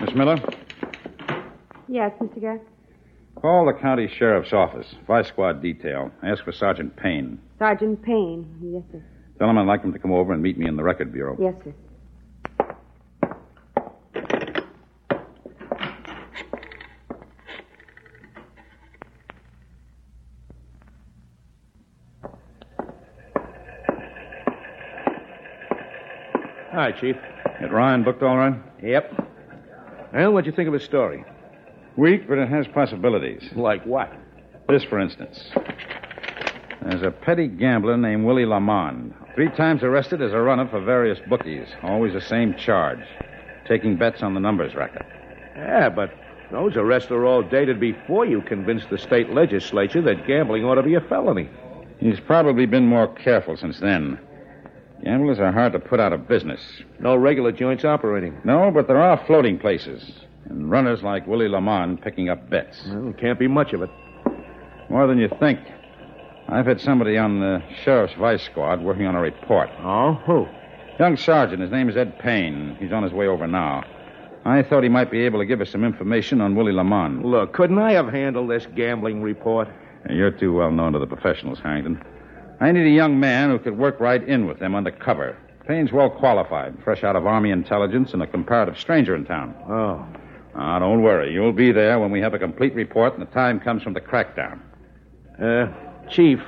Miss 0.00 0.14
Miller, 0.14 0.36
Yes, 1.88 2.12
Mr. 2.20 2.40
Garrett. 2.40 2.62
call 3.40 3.66
the 3.66 3.72
county 3.80 4.08
sheriff's 4.18 4.52
office, 4.52 4.86
Vice 5.06 5.28
Squad 5.28 5.62
detail. 5.62 6.10
Ask 6.22 6.44
for 6.44 6.52
Sergeant 6.52 6.96
Payne. 6.96 7.38
Sergeant 7.58 8.02
Payne. 8.02 8.46
Yes, 8.62 8.82
sir. 8.90 9.02
Tell 9.38 9.50
him 9.50 9.58
I'd 9.58 9.66
like 9.66 9.82
him 9.82 9.92
to 9.92 9.98
come 9.98 10.12
over 10.12 10.32
and 10.32 10.42
meet 10.42 10.58
me 10.58 10.66
in 10.66 10.76
the 10.76 10.82
record 10.82 11.12
bureau. 11.12 11.36
Yes, 11.40 11.54
sir. 11.64 11.74
Hi, 26.72 26.90
Chief. 27.00 27.16
Get 27.60 27.72
Ryan 27.72 28.02
booked 28.02 28.22
all 28.22 28.36
right? 28.36 28.54
Yep. 28.82 29.12
Well, 30.14 30.32
what'd 30.32 30.46
you 30.46 30.54
think 30.54 30.68
of 30.68 30.74
his 30.74 30.84
story? 30.84 31.24
Weak, 31.96 32.28
but 32.28 32.38
it 32.38 32.48
has 32.48 32.68
possibilities. 32.68 33.42
Like 33.56 33.84
what? 33.84 34.12
This, 34.68 34.84
for 34.84 35.00
instance. 35.00 35.50
There's 36.82 37.02
a 37.02 37.10
petty 37.10 37.48
gambler 37.48 37.96
named 37.96 38.24
Willie 38.24 38.46
Lamond. 38.46 39.12
Three 39.34 39.48
times 39.48 39.82
arrested 39.82 40.22
as 40.22 40.32
a 40.32 40.38
runner 40.38 40.68
for 40.68 40.80
various 40.80 41.18
bookies. 41.28 41.66
Always 41.82 42.12
the 42.12 42.20
same 42.20 42.54
charge. 42.54 43.00
Taking 43.66 43.96
bets 43.96 44.22
on 44.22 44.34
the 44.34 44.40
numbers 44.40 44.76
racket. 44.76 45.04
Yeah, 45.56 45.88
but 45.88 46.14
those 46.52 46.76
arrests 46.76 47.10
are 47.10 47.26
all 47.26 47.42
dated 47.42 47.80
before 47.80 48.24
you 48.24 48.40
convinced 48.42 48.90
the 48.90 48.98
state 48.98 49.30
legislature 49.30 50.02
that 50.02 50.28
gambling 50.28 50.64
ought 50.64 50.76
to 50.76 50.84
be 50.84 50.94
a 50.94 51.00
felony. 51.00 51.48
He's 51.98 52.20
probably 52.20 52.66
been 52.66 52.86
more 52.86 53.08
careful 53.08 53.56
since 53.56 53.80
then. 53.80 54.20
Gamblers 55.04 55.38
are 55.38 55.52
hard 55.52 55.74
to 55.74 55.78
put 55.78 56.00
out 56.00 56.14
of 56.14 56.26
business. 56.26 56.60
No 56.98 57.14
regular 57.14 57.52
joints 57.52 57.84
operating. 57.84 58.40
No, 58.42 58.70
but 58.70 58.86
there 58.86 59.00
are 59.00 59.22
floating 59.26 59.58
places. 59.58 60.12
And 60.46 60.70
runners 60.70 61.02
like 61.02 61.26
Willie 61.26 61.48
Lamond 61.48 62.00
picking 62.00 62.30
up 62.30 62.48
bets. 62.48 62.82
Well, 62.86 63.12
can't 63.12 63.38
be 63.38 63.46
much 63.46 63.74
of 63.74 63.82
it. 63.82 63.90
More 64.88 65.06
than 65.06 65.18
you 65.18 65.28
think. 65.38 65.60
I've 66.48 66.66
had 66.66 66.80
somebody 66.80 67.18
on 67.18 67.40
the 67.40 67.62
sheriff's 67.82 68.14
vice 68.14 68.42
squad 68.44 68.82
working 68.82 69.06
on 69.06 69.14
a 69.14 69.20
report. 69.20 69.68
Oh, 69.80 70.14
who? 70.26 70.46
Young 70.98 71.16
sergeant. 71.18 71.60
His 71.60 71.70
name 71.70 71.90
is 71.90 71.96
Ed 71.96 72.18
Payne. 72.18 72.76
He's 72.80 72.92
on 72.92 73.02
his 73.02 73.12
way 73.12 73.26
over 73.26 73.46
now. 73.46 73.84
I 74.46 74.62
thought 74.62 74.82
he 74.82 74.88
might 74.88 75.10
be 75.10 75.20
able 75.22 75.38
to 75.38 75.46
give 75.46 75.60
us 75.60 75.70
some 75.70 75.84
information 75.84 76.40
on 76.40 76.54
Willie 76.54 76.72
Lamond. 76.72 77.24
Look, 77.24 77.52
couldn't 77.52 77.78
I 77.78 77.92
have 77.92 78.08
handled 78.08 78.50
this 78.50 78.66
gambling 78.74 79.22
report? 79.22 79.68
You're 80.08 80.30
too 80.30 80.52
well 80.54 80.70
known 80.70 80.92
to 80.92 80.98
the 80.98 81.06
professionals, 81.06 81.60
Harrington. 81.60 82.02
I 82.60 82.72
need 82.72 82.86
a 82.86 82.90
young 82.90 83.18
man 83.18 83.50
who 83.50 83.58
could 83.58 83.76
work 83.76 84.00
right 84.00 84.22
in 84.22 84.46
with 84.46 84.58
them 84.58 84.74
undercover. 84.74 85.36
Payne's 85.66 85.92
well 85.92 86.10
qualified, 86.10 86.76
fresh 86.84 87.04
out 87.04 87.16
of 87.16 87.26
Army 87.26 87.50
intelligence 87.50 88.12
and 88.12 88.22
a 88.22 88.26
comparative 88.26 88.78
stranger 88.78 89.14
in 89.16 89.24
town. 89.24 89.54
Oh. 89.68 90.06
Ah, 90.54 90.78
don't 90.78 91.02
worry. 91.02 91.32
You'll 91.32 91.52
be 91.52 91.72
there 91.72 91.98
when 91.98 92.10
we 92.10 92.20
have 92.20 92.34
a 92.34 92.38
complete 92.38 92.74
report 92.74 93.14
and 93.14 93.22
the 93.22 93.30
time 93.32 93.58
comes 93.60 93.82
from 93.82 93.94
the 93.94 94.00
crackdown. 94.00 94.60
Uh, 95.42 95.66
Chief, 96.08 96.38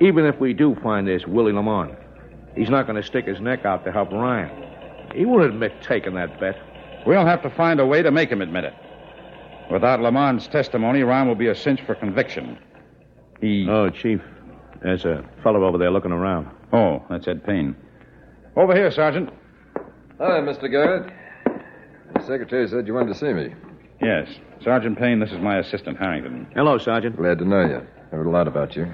even 0.00 0.24
if 0.24 0.40
we 0.40 0.52
do 0.52 0.74
find 0.82 1.06
this 1.06 1.26
Willie 1.26 1.52
Lamont, 1.52 1.94
he's 2.56 2.70
not 2.70 2.86
going 2.86 3.00
to 3.00 3.06
stick 3.06 3.26
his 3.26 3.40
neck 3.40 3.64
out 3.64 3.84
to 3.84 3.92
help 3.92 4.10
Ryan. 4.10 4.50
He 5.14 5.26
won't 5.26 5.44
admit 5.44 5.74
taking 5.82 6.14
that 6.14 6.40
bet. 6.40 6.56
We'll 7.06 7.26
have 7.26 7.42
to 7.42 7.50
find 7.50 7.78
a 7.78 7.86
way 7.86 8.02
to 8.02 8.10
make 8.10 8.30
him 8.30 8.40
admit 8.40 8.64
it. 8.64 8.74
Without 9.70 10.00
Lamond's 10.00 10.48
testimony, 10.48 11.02
Ryan 11.02 11.28
will 11.28 11.34
be 11.34 11.48
a 11.48 11.54
cinch 11.54 11.80
for 11.82 11.94
conviction. 11.94 12.58
He. 13.40 13.68
Oh, 13.68 13.90
Chief, 13.90 14.20
there's 14.82 15.04
a 15.04 15.24
fellow 15.42 15.64
over 15.64 15.78
there 15.78 15.90
looking 15.90 16.12
around. 16.12 16.48
Oh, 16.72 17.02
that's 17.10 17.26
Ed 17.28 17.44
Payne. 17.44 17.76
Over 18.56 18.74
here, 18.74 18.90
Sergeant. 18.90 19.30
Hi, 20.18 20.40
Mr. 20.40 20.70
Garrett. 20.70 21.12
The 22.14 22.20
secretary 22.22 22.68
said 22.68 22.86
you 22.86 22.94
wanted 22.94 23.14
to 23.14 23.18
see 23.18 23.32
me. 23.32 23.54
Yes. 24.00 24.28
Sergeant 24.62 24.98
Payne, 24.98 25.20
this 25.20 25.30
is 25.32 25.38
my 25.38 25.58
assistant, 25.58 25.98
Harrington. 25.98 26.46
Hello, 26.54 26.78
Sergeant. 26.78 27.16
Glad 27.16 27.38
to 27.38 27.44
know 27.44 27.62
you. 27.66 27.76
I 28.12 28.16
Heard 28.16 28.26
a 28.26 28.30
lot 28.30 28.46
about 28.46 28.76
you. 28.76 28.86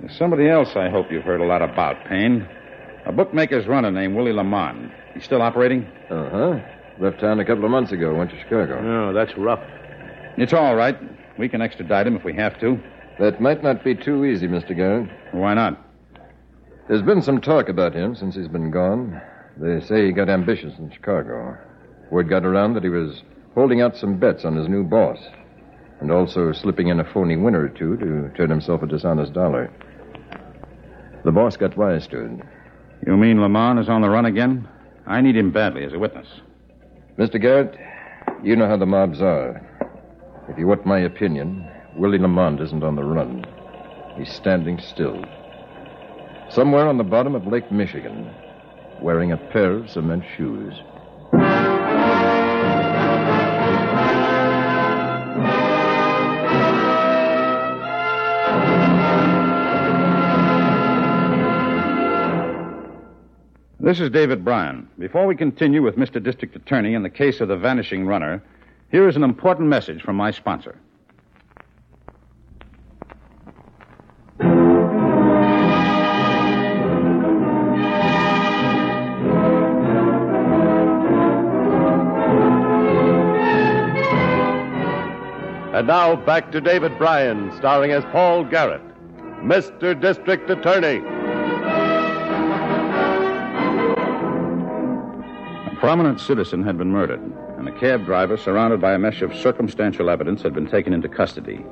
There's 0.00 0.16
somebody 0.16 0.48
else 0.48 0.70
I 0.76 0.88
hope 0.88 1.10
you've 1.10 1.24
heard 1.24 1.40
a 1.40 1.44
lot 1.46 1.62
about, 1.62 2.04
Payne. 2.06 2.46
A 3.06 3.12
bookmaker's 3.12 3.66
runner 3.66 3.90
named 3.90 4.16
Willie 4.16 4.32
Lamont. 4.32 4.90
He's 5.14 5.24
still 5.24 5.42
operating? 5.42 5.84
Uh 6.10 6.30
huh. 6.30 6.58
Left 6.98 7.20
town 7.20 7.38
a 7.40 7.44
couple 7.44 7.64
of 7.64 7.70
months 7.70 7.92
ago. 7.92 8.14
Went 8.14 8.30
to 8.30 8.38
Chicago. 8.38 8.78
Oh, 8.80 9.12
that's 9.12 9.36
rough. 9.36 9.62
It's 10.36 10.52
all 10.52 10.74
right. 10.74 10.96
We 11.38 11.48
can 11.48 11.60
extradite 11.60 12.06
him 12.06 12.16
if 12.16 12.24
we 12.24 12.34
have 12.34 12.58
to. 12.60 12.78
That 13.18 13.40
might 13.40 13.62
not 13.62 13.82
be 13.82 13.94
too 13.94 14.24
easy, 14.24 14.46
Mr. 14.46 14.76
Garrett. 14.76 15.08
Why 15.32 15.54
not? 15.54 15.82
There's 16.88 17.02
been 17.02 17.22
some 17.22 17.40
talk 17.40 17.68
about 17.68 17.94
him 17.94 18.14
since 18.14 18.34
he's 18.34 18.48
been 18.48 18.70
gone. 18.70 19.20
They 19.56 19.80
say 19.80 20.06
he 20.06 20.12
got 20.12 20.28
ambitious 20.28 20.78
in 20.78 20.90
Chicago. 20.92 21.56
Word 22.10 22.28
got 22.28 22.44
around 22.44 22.74
that 22.74 22.84
he 22.84 22.90
was 22.90 23.22
holding 23.54 23.80
out 23.80 23.96
some 23.96 24.18
bets 24.18 24.44
on 24.44 24.54
his 24.54 24.68
new 24.68 24.84
boss, 24.84 25.18
and 26.00 26.12
also 26.12 26.52
slipping 26.52 26.88
in 26.88 27.00
a 27.00 27.12
phony 27.12 27.36
winner 27.36 27.64
or 27.64 27.68
two 27.70 27.96
to 27.96 28.30
turn 28.36 28.50
himself 28.50 28.82
a 28.82 28.86
dishonest 28.86 29.32
dollar. 29.32 29.72
The 31.24 31.32
boss 31.32 31.56
got 31.56 31.76
wise 31.76 32.06
to 32.08 32.24
it. 32.24 32.40
You 33.06 33.16
mean 33.16 33.40
Lamond 33.40 33.78
is 33.78 33.88
on 33.88 34.02
the 34.02 34.10
run 34.10 34.26
again? 34.26 34.68
I 35.06 35.22
need 35.22 35.36
him 35.36 35.50
badly 35.52 35.84
as 35.84 35.92
a 35.94 35.98
witness. 35.98 36.28
Mr. 37.18 37.40
Garrett, 37.40 37.76
you 38.44 38.56
know 38.56 38.68
how 38.68 38.76
the 38.76 38.86
mobs 38.86 39.22
are. 39.22 39.62
If 40.48 40.58
you 40.58 40.66
want 40.66 40.84
my 40.84 41.00
opinion, 41.00 41.66
Willie 41.96 42.18
Lamond 42.18 42.60
isn't 42.60 42.84
on 42.84 42.94
the 42.94 43.02
run. 43.02 43.42
He's 44.18 44.30
standing 44.30 44.78
still. 44.78 45.24
Somewhere 46.50 46.86
on 46.86 46.98
the 46.98 47.04
bottom 47.04 47.34
of 47.34 47.46
Lake 47.46 47.72
Michigan, 47.72 48.30
wearing 49.00 49.32
a 49.32 49.38
pair 49.38 49.72
of 49.72 49.88
cement 49.88 50.22
shoes. 50.36 50.74
This 63.80 64.00
is 64.00 64.10
David 64.10 64.44
Brian. 64.44 64.86
Before 64.98 65.26
we 65.26 65.34
continue 65.34 65.82
with 65.82 65.96
Mr. 65.96 66.22
District 66.22 66.54
Attorney 66.54 66.92
in 66.92 67.02
the 67.02 67.08
case 67.08 67.40
of 67.40 67.48
the 67.48 67.56
vanishing 67.56 68.04
runner, 68.04 68.42
here 68.90 69.08
is 69.08 69.16
an 69.16 69.24
important 69.24 69.68
message 69.68 70.02
from 70.02 70.16
my 70.16 70.30
sponsor. 70.30 70.76
And 85.76 85.88
now 85.88 86.16
back 86.16 86.52
to 86.52 86.60
David 86.62 86.96
Brian, 86.96 87.54
starring 87.58 87.92
as 87.92 88.02
Paul 88.06 88.44
Garrett, 88.44 88.80
Mr. 89.42 90.00
District 90.00 90.48
Attorney. 90.48 91.06
A 95.66 95.76
prominent 95.78 96.18
citizen 96.18 96.62
had 96.62 96.78
been 96.78 96.90
murdered. 96.90 97.20
and 97.58 97.68
a 97.68 97.78
cab 97.78 98.06
driver, 98.06 98.38
surrounded 98.38 98.80
by 98.80 98.94
a 98.94 98.98
mesh 98.98 99.20
of 99.20 99.36
circumstantial 99.36 100.08
evidence, 100.08 100.40
had 100.40 100.54
been 100.54 100.66
taken 100.66 100.94
into 100.94 101.10
custody. 101.10 101.62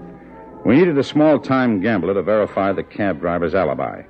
We 0.67 0.77
needed 0.77 0.99
a 0.99 1.03
small 1.03 1.39
time 1.39 1.81
gambler 1.81 2.13
to 2.13 2.23
verify 2.23 2.73
the 2.73 2.83
cab 2.83 3.21
driver's 3.21 3.55
alibi. 3.55 4.03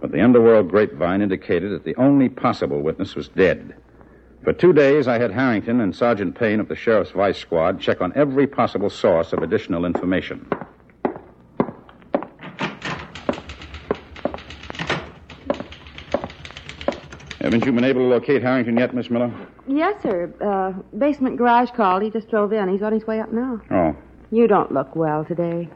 But 0.00 0.12
the 0.12 0.22
underworld 0.22 0.70
grapevine 0.70 1.20
indicated 1.20 1.72
that 1.72 1.84
the 1.84 1.96
only 1.96 2.30
possible 2.30 2.80
witness 2.80 3.14
was 3.14 3.28
dead. 3.28 3.74
For 4.46 4.52
two 4.52 4.72
days, 4.72 5.08
I 5.08 5.18
had 5.18 5.32
Harrington 5.32 5.80
and 5.80 5.92
Sergeant 5.92 6.38
Payne 6.38 6.60
of 6.60 6.68
the 6.68 6.76
Sheriff's 6.76 7.10
Vice 7.10 7.36
Squad 7.36 7.80
check 7.80 8.00
on 8.00 8.12
every 8.14 8.46
possible 8.46 8.88
source 8.88 9.32
of 9.32 9.42
additional 9.42 9.84
information. 9.84 10.48
Haven't 17.40 17.64
you 17.64 17.72
been 17.72 17.82
able 17.82 18.02
to 18.02 18.06
locate 18.06 18.40
Harrington 18.40 18.76
yet, 18.76 18.94
Miss 18.94 19.10
Miller? 19.10 19.34
Yes, 19.66 20.00
sir. 20.00 20.32
Uh, 20.40 20.80
basement 20.96 21.38
garage 21.38 21.70
called. 21.72 22.04
He 22.04 22.10
just 22.10 22.30
drove 22.30 22.52
in. 22.52 22.68
He's 22.68 22.82
on 22.82 22.92
his 22.92 23.04
way 23.04 23.18
up 23.18 23.32
now. 23.32 23.60
Oh. 23.72 23.96
You 24.30 24.46
don't 24.46 24.70
look 24.70 24.94
well 24.94 25.24
today. 25.24 25.68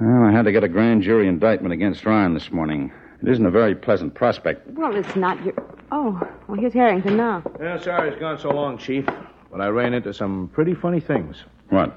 Well, 0.00 0.24
I 0.24 0.32
had 0.32 0.46
to 0.46 0.52
get 0.52 0.64
a 0.64 0.68
grand 0.68 1.02
jury 1.02 1.28
indictment 1.28 1.74
against 1.74 2.06
Ryan 2.06 2.32
this 2.32 2.50
morning. 2.50 2.90
It 3.26 3.32
isn't 3.32 3.44
a 3.44 3.50
very 3.50 3.74
pleasant 3.74 4.14
prospect. 4.14 4.68
Well, 4.70 4.94
it's 4.94 5.16
not 5.16 5.44
your. 5.44 5.54
Oh, 5.90 6.20
well, 6.46 6.60
here's 6.60 6.72
Harrington 6.72 7.16
now. 7.16 7.42
Yeah, 7.60 7.76
sorry 7.80 8.10
it's 8.10 8.20
gone 8.20 8.38
so 8.38 8.50
long, 8.50 8.78
Chief. 8.78 9.04
But 9.50 9.60
I 9.60 9.66
ran 9.66 9.94
into 9.94 10.14
some 10.14 10.48
pretty 10.52 10.74
funny 10.74 11.00
things. 11.00 11.42
What? 11.70 11.92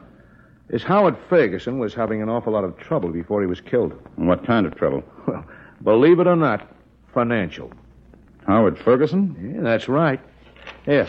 This 0.69 0.81
Howard 0.81 1.15
Ferguson 1.29 1.77
was 1.77 1.93
having 1.93 2.23
an 2.23 2.29
awful 2.29 2.53
lot 2.53 2.63
of 2.63 2.75
trouble 2.77 3.11
before 3.11 3.41
he 3.41 3.47
was 3.47 3.61
killed. 3.61 3.93
What 4.15 4.43
kind 4.45 4.65
of 4.65 4.75
trouble? 4.75 5.03
Well, 5.81 5.97
believe 5.97 6.19
it 6.19 6.27
or 6.27 6.35
not, 6.35 6.67
financial. 7.13 7.71
Howard 8.47 8.77
Ferguson? 8.79 9.53
Yeah, 9.55 9.61
that's 9.61 9.87
right. 9.87 10.19
Here. 10.83 11.07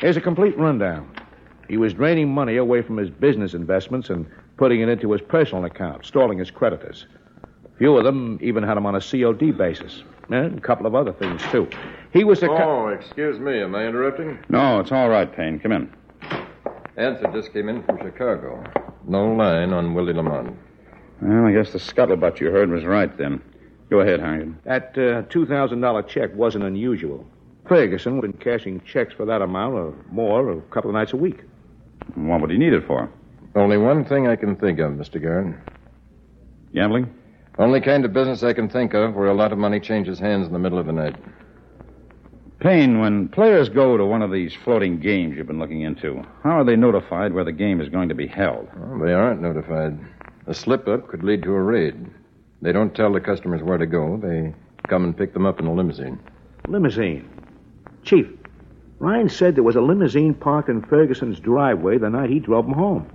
Here's 0.00 0.16
a 0.16 0.20
complete 0.20 0.58
rundown. 0.58 1.08
He 1.68 1.76
was 1.76 1.94
draining 1.94 2.32
money 2.34 2.56
away 2.56 2.82
from 2.82 2.96
his 2.96 3.08
business 3.10 3.54
investments 3.54 4.10
and 4.10 4.26
putting 4.56 4.80
it 4.80 4.88
into 4.88 5.12
his 5.12 5.20
personal 5.20 5.64
account, 5.64 6.04
stalling 6.06 6.38
his 6.38 6.50
creditors. 6.50 7.06
A 7.82 7.84
few 7.84 7.96
of 7.96 8.04
them 8.04 8.38
even 8.40 8.62
had 8.62 8.76
him 8.76 8.86
on 8.86 8.94
a 8.94 9.00
COD 9.00 9.50
basis. 9.58 10.04
And 10.30 10.56
a 10.56 10.60
couple 10.60 10.86
of 10.86 10.94
other 10.94 11.12
things, 11.12 11.42
too. 11.50 11.68
He 12.12 12.22
was 12.22 12.40
a. 12.44 12.46
co- 12.46 12.54
Oh, 12.54 12.86
excuse 12.86 13.40
me. 13.40 13.60
Am 13.60 13.74
I 13.74 13.88
interrupting? 13.88 14.38
No, 14.48 14.78
it's 14.78 14.92
all 14.92 15.08
right, 15.08 15.26
Payne. 15.34 15.58
Come 15.58 15.72
in. 15.72 15.92
Answer 16.96 17.26
just 17.34 17.52
came 17.52 17.68
in 17.68 17.82
from 17.82 17.98
Chicago. 17.98 18.62
No 19.04 19.32
line 19.34 19.72
on 19.72 19.94
Willie 19.94 20.12
Lamont. 20.12 20.56
Well, 21.20 21.44
I 21.44 21.50
guess 21.52 21.72
the 21.72 21.80
scuttlebutt 21.80 22.38
you 22.38 22.52
heard 22.52 22.70
was 22.70 22.84
right 22.84 23.18
then. 23.18 23.42
Go 23.90 23.98
ahead, 23.98 24.20
Harrington. 24.20 24.60
That 24.62 24.92
uh, 24.96 25.22
$2,000 25.22 26.06
check 26.06 26.32
wasn't 26.36 26.62
unusual. 26.62 27.26
Ferguson 27.66 28.12
had 28.14 28.22
been 28.22 28.32
cashing 28.34 28.80
checks 28.86 29.12
for 29.12 29.24
that 29.26 29.42
amount 29.42 29.74
or 29.74 29.92
more 30.12 30.52
a 30.52 30.60
couple 30.70 30.88
of 30.88 30.94
nights 30.94 31.14
a 31.14 31.16
week. 31.16 31.40
What 32.14 32.42
would 32.42 32.50
he 32.50 32.58
need 32.58 32.74
it 32.74 32.86
for? 32.86 33.10
Only 33.56 33.76
one 33.76 34.04
thing 34.04 34.28
I 34.28 34.36
can 34.36 34.54
think 34.54 34.78
of, 34.78 34.92
Mr. 34.92 35.20
Garrett. 35.20 35.56
Gambling? 36.72 37.12
Only 37.58 37.80
kind 37.80 38.04
of 38.04 38.12
business 38.12 38.42
I 38.42 38.54
can 38.54 38.68
think 38.68 38.94
of 38.94 39.14
where 39.14 39.28
a 39.28 39.34
lot 39.34 39.52
of 39.52 39.58
money 39.58 39.78
changes 39.78 40.18
hands 40.18 40.46
in 40.46 40.52
the 40.52 40.58
middle 40.58 40.78
of 40.78 40.86
the 40.86 40.92
night. 40.92 41.16
Payne, 42.60 43.00
when 43.00 43.28
players 43.28 43.68
go 43.68 43.96
to 43.96 44.06
one 44.06 44.22
of 44.22 44.30
these 44.30 44.54
floating 44.54 45.00
games 45.00 45.36
you've 45.36 45.48
been 45.48 45.58
looking 45.58 45.82
into, 45.82 46.24
how 46.42 46.60
are 46.60 46.64
they 46.64 46.76
notified 46.76 47.32
where 47.32 47.44
the 47.44 47.52
game 47.52 47.80
is 47.80 47.88
going 47.88 48.08
to 48.08 48.14
be 48.14 48.26
held? 48.26 48.68
Well, 48.76 49.00
they 49.00 49.12
aren't 49.12 49.42
notified. 49.42 49.98
A 50.46 50.54
slip 50.54 50.86
up 50.88 51.08
could 51.08 51.24
lead 51.24 51.42
to 51.42 51.52
a 51.52 51.60
raid. 51.60 52.06
They 52.62 52.72
don't 52.72 52.94
tell 52.94 53.12
the 53.12 53.20
customers 53.20 53.62
where 53.62 53.78
to 53.78 53.86
go. 53.86 54.16
They 54.16 54.54
come 54.88 55.04
and 55.04 55.16
pick 55.16 55.34
them 55.34 55.44
up 55.44 55.58
in 55.58 55.66
a 55.66 55.74
limousine. 55.74 56.20
Limousine. 56.68 57.28
Chief, 58.04 58.26
Ryan 59.00 59.28
said 59.28 59.56
there 59.56 59.64
was 59.64 59.76
a 59.76 59.80
limousine 59.80 60.34
parked 60.34 60.68
in 60.68 60.82
Ferguson's 60.82 61.40
driveway 61.40 61.98
the 61.98 62.08
night 62.08 62.30
he 62.30 62.38
drove 62.38 62.66
him 62.66 62.74
home. 62.74 63.10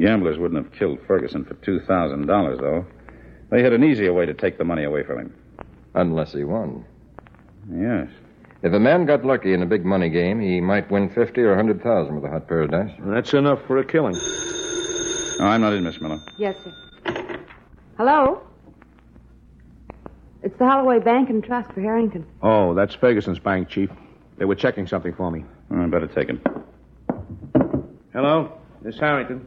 Gamblers 0.00 0.38
wouldn't 0.38 0.62
have 0.64 0.76
killed 0.76 0.98
Ferguson 1.06 1.44
for 1.44 1.54
$2,000, 1.54 2.60
though. 2.60 2.84
They 3.52 3.62
had 3.62 3.74
an 3.74 3.84
easier 3.84 4.14
way 4.14 4.24
to 4.24 4.32
take 4.32 4.56
the 4.56 4.64
money 4.64 4.84
away 4.84 5.02
from 5.02 5.18
him. 5.18 5.34
Unless 5.94 6.32
he 6.32 6.42
won. 6.42 6.86
Yes. 7.70 8.08
If 8.62 8.72
a 8.72 8.80
man 8.80 9.04
got 9.04 9.26
lucky 9.26 9.52
in 9.52 9.62
a 9.62 9.66
big 9.66 9.84
money 9.84 10.08
game, 10.08 10.40
he 10.40 10.58
might 10.58 10.90
win 10.90 11.10
50 11.10 11.38
or 11.42 11.52
a 11.52 11.56
100,000 11.56 12.14
with 12.14 12.24
a 12.24 12.30
hot 12.30 12.48
pair 12.48 12.62
of 12.62 12.70
dice. 12.70 12.90
That's 13.00 13.34
enough 13.34 13.60
for 13.66 13.76
a 13.76 13.84
killing. 13.84 14.14
No, 15.38 15.48
I'm 15.48 15.60
not 15.60 15.74
in, 15.74 15.84
Miss 15.84 16.00
Miller. 16.00 16.18
Yes, 16.38 16.56
sir. 16.64 17.44
Hello? 17.98 18.40
It's 20.42 20.58
the 20.58 20.66
Holloway 20.66 21.00
Bank 21.00 21.28
and 21.28 21.44
Trust 21.44 21.72
for 21.72 21.82
Harrington. 21.82 22.24
Oh, 22.40 22.72
that's 22.72 22.94
Ferguson's 22.94 23.38
bank, 23.38 23.68
Chief. 23.68 23.90
They 24.38 24.46
were 24.46 24.54
checking 24.54 24.86
something 24.86 25.12
for 25.12 25.30
me. 25.30 25.44
I 25.70 25.86
better 25.88 26.06
take 26.06 26.30
it. 26.30 26.38
Hello? 28.14 28.58
Miss 28.80 28.98
Harrington. 28.98 29.46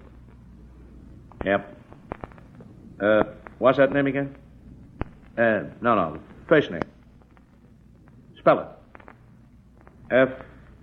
Yep. 1.44 1.76
Uh, 3.00 3.24
what's 3.60 3.78
that 3.78 3.92
name 3.92 4.08
again? 4.08 4.36
Uh, 5.38 5.64
no, 5.82 5.96
no. 5.96 6.20
First 6.48 6.72
name. 6.72 6.82
Spell 8.38 8.60
it. 8.60 8.68
F 10.12 10.30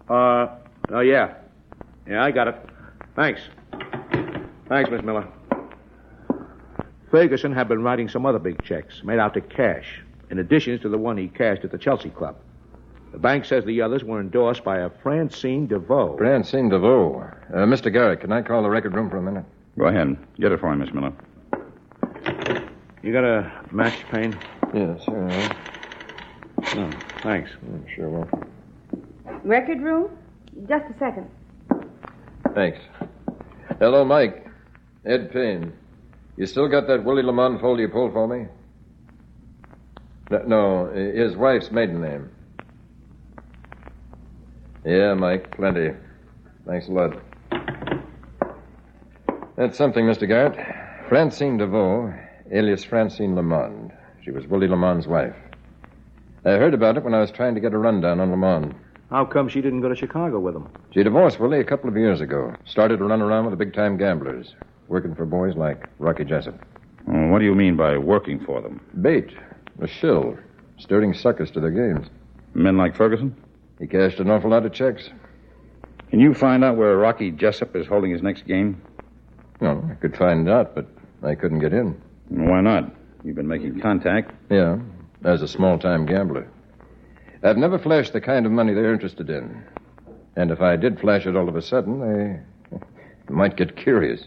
R. 0.08 0.58
Oh, 0.90 1.00
yeah. 1.00 1.34
Yeah, 2.08 2.24
I 2.24 2.30
got 2.30 2.48
it. 2.48 2.56
Thanks. 3.14 3.40
Thanks, 4.68 4.90
Miss 4.90 5.02
Miller. 5.02 5.28
Ferguson 7.10 7.52
had 7.52 7.68
been 7.68 7.82
writing 7.82 8.08
some 8.08 8.24
other 8.26 8.38
big 8.38 8.62
checks 8.64 9.02
made 9.04 9.18
out 9.18 9.34
to 9.34 9.40
cash, 9.40 10.00
in 10.30 10.38
addition 10.38 10.78
to 10.80 10.88
the 10.88 10.98
one 10.98 11.16
he 11.16 11.28
cashed 11.28 11.62
at 11.64 11.70
the 11.70 11.78
Chelsea 11.78 12.08
Club. 12.10 12.36
The 13.12 13.18
bank 13.18 13.44
says 13.44 13.64
the 13.66 13.82
others 13.82 14.02
were 14.02 14.20
endorsed 14.20 14.64
by 14.64 14.78
a 14.78 14.88
Francine 15.02 15.66
DeVoe. 15.66 16.16
Francine 16.16 16.70
DeVoe. 16.70 17.20
Uh, 17.52 17.56
Mr. 17.66 17.92
Garrett, 17.92 18.20
can 18.20 18.32
I 18.32 18.40
call 18.40 18.62
the 18.62 18.70
record 18.70 18.94
room 18.94 19.10
for 19.10 19.18
a 19.18 19.22
minute? 19.22 19.44
Go 19.78 19.84
ahead. 19.86 20.16
Get 20.40 20.52
it 20.52 20.60
for 20.60 20.74
me, 20.74 20.82
Miss 20.84 20.94
Miller. 20.94 21.12
You 23.02 23.12
got 23.12 23.24
a 23.24 23.50
match, 23.72 23.98
Payne? 24.12 24.38
Yes, 24.72 25.02
sure. 25.04 25.28
I 25.28 26.74
No, 26.76 26.88
oh, 26.88 26.90
thanks. 27.22 27.50
Sure 27.94 28.08
will. 28.08 28.28
Record 29.42 29.80
room? 29.80 30.10
Just 30.68 30.84
a 30.88 30.98
second. 30.98 31.28
Thanks. 32.54 32.78
Hello, 33.80 34.04
Mike. 34.04 34.46
Ed 35.04 35.32
Payne. 35.32 35.72
You 36.36 36.46
still 36.46 36.68
got 36.68 36.86
that 36.86 37.04
Willie 37.04 37.24
Lamont 37.24 37.60
folder 37.60 37.82
you 37.82 37.88
pulled 37.88 38.12
for 38.12 38.28
me? 38.28 38.46
No, 40.30 40.42
no, 40.46 40.92
his 40.92 41.36
wife's 41.36 41.70
maiden 41.72 42.00
name. 42.00 42.30
Yeah, 44.84 45.14
Mike, 45.14 45.56
plenty. 45.56 45.90
Thanks 46.66 46.88
a 46.88 46.92
lot. 46.92 47.20
That's 49.56 49.76
something, 49.76 50.06
Mr. 50.06 50.26
Garrett. 50.26 50.56
Francine 51.08 51.58
DeVoe, 51.58 52.14
alias 52.52 52.84
Francine 52.84 53.34
Lamond. 53.34 53.92
She 54.22 54.30
was 54.30 54.46
Willie 54.46 54.68
Lamont's 54.68 55.06
wife. 55.06 55.34
I 56.44 56.50
heard 56.50 56.74
about 56.74 56.96
it 56.96 57.04
when 57.04 57.14
I 57.14 57.20
was 57.20 57.30
trying 57.30 57.54
to 57.54 57.60
get 57.60 57.72
a 57.72 57.78
rundown 57.78 58.20
on 58.20 58.30
Lamond. 58.30 58.74
How 59.10 59.24
come 59.24 59.48
she 59.48 59.60
didn't 59.60 59.80
go 59.80 59.88
to 59.88 59.96
Chicago 59.96 60.38
with 60.38 60.54
him? 60.54 60.68
She 60.92 61.02
divorced 61.02 61.40
Willie 61.40 61.60
a 61.60 61.64
couple 61.64 61.88
of 61.88 61.96
years 61.96 62.20
ago. 62.20 62.54
Started 62.66 62.98
to 62.98 63.04
run 63.04 63.22
around 63.22 63.44
with 63.44 63.52
the 63.52 63.64
big 63.64 63.74
time 63.74 63.96
gamblers, 63.96 64.54
working 64.88 65.14
for 65.14 65.24
boys 65.24 65.56
like 65.56 65.88
Rocky 65.98 66.24
Jessup. 66.24 66.58
Oh, 67.08 67.28
what 67.28 67.38
do 67.38 67.44
you 67.44 67.54
mean 67.54 67.76
by 67.76 67.96
working 67.96 68.44
for 68.44 68.60
them? 68.60 68.80
Bait, 69.00 69.30
a 69.80 69.86
shill, 69.86 70.36
stirring 70.78 71.14
suckers 71.14 71.50
to 71.52 71.60
their 71.60 71.70
games. 71.70 72.08
Men 72.54 72.76
like 72.76 72.96
Ferguson? 72.96 73.34
He 73.78 73.86
cashed 73.86 74.20
an 74.20 74.30
awful 74.30 74.50
lot 74.50 74.66
of 74.66 74.72
checks. 74.72 75.08
Can 76.10 76.20
you 76.20 76.34
find 76.34 76.62
out 76.62 76.76
where 76.76 76.96
Rocky 76.96 77.30
Jessup 77.30 77.74
is 77.74 77.86
holding 77.86 78.10
his 78.10 78.22
next 78.22 78.46
game? 78.46 78.82
No, 79.60 79.82
I 79.90 79.94
could 79.94 80.16
find 80.16 80.48
out, 80.48 80.74
but 80.74 80.86
I 81.22 81.34
couldn't 81.34 81.60
get 81.60 81.72
in. 81.72 82.00
Why 82.28 82.60
not? 82.60 82.94
You've 83.24 83.36
been 83.36 83.48
making 83.48 83.80
contact. 83.80 84.32
Yeah, 84.50 84.78
as 85.24 85.42
a 85.42 85.48
small 85.48 85.78
time 85.78 86.06
gambler. 86.06 86.48
I've 87.42 87.56
never 87.56 87.78
flashed 87.78 88.12
the 88.12 88.20
kind 88.20 88.46
of 88.46 88.52
money 88.52 88.72
they're 88.72 88.92
interested 88.92 89.28
in. 89.28 89.64
And 90.36 90.50
if 90.50 90.60
I 90.60 90.76
did 90.76 91.00
flash 91.00 91.26
it 91.26 91.36
all 91.36 91.48
of 91.48 91.56
a 91.56 91.62
sudden, 91.62 92.00
they 92.70 93.34
might 93.34 93.56
get 93.56 93.76
curious. 93.76 94.26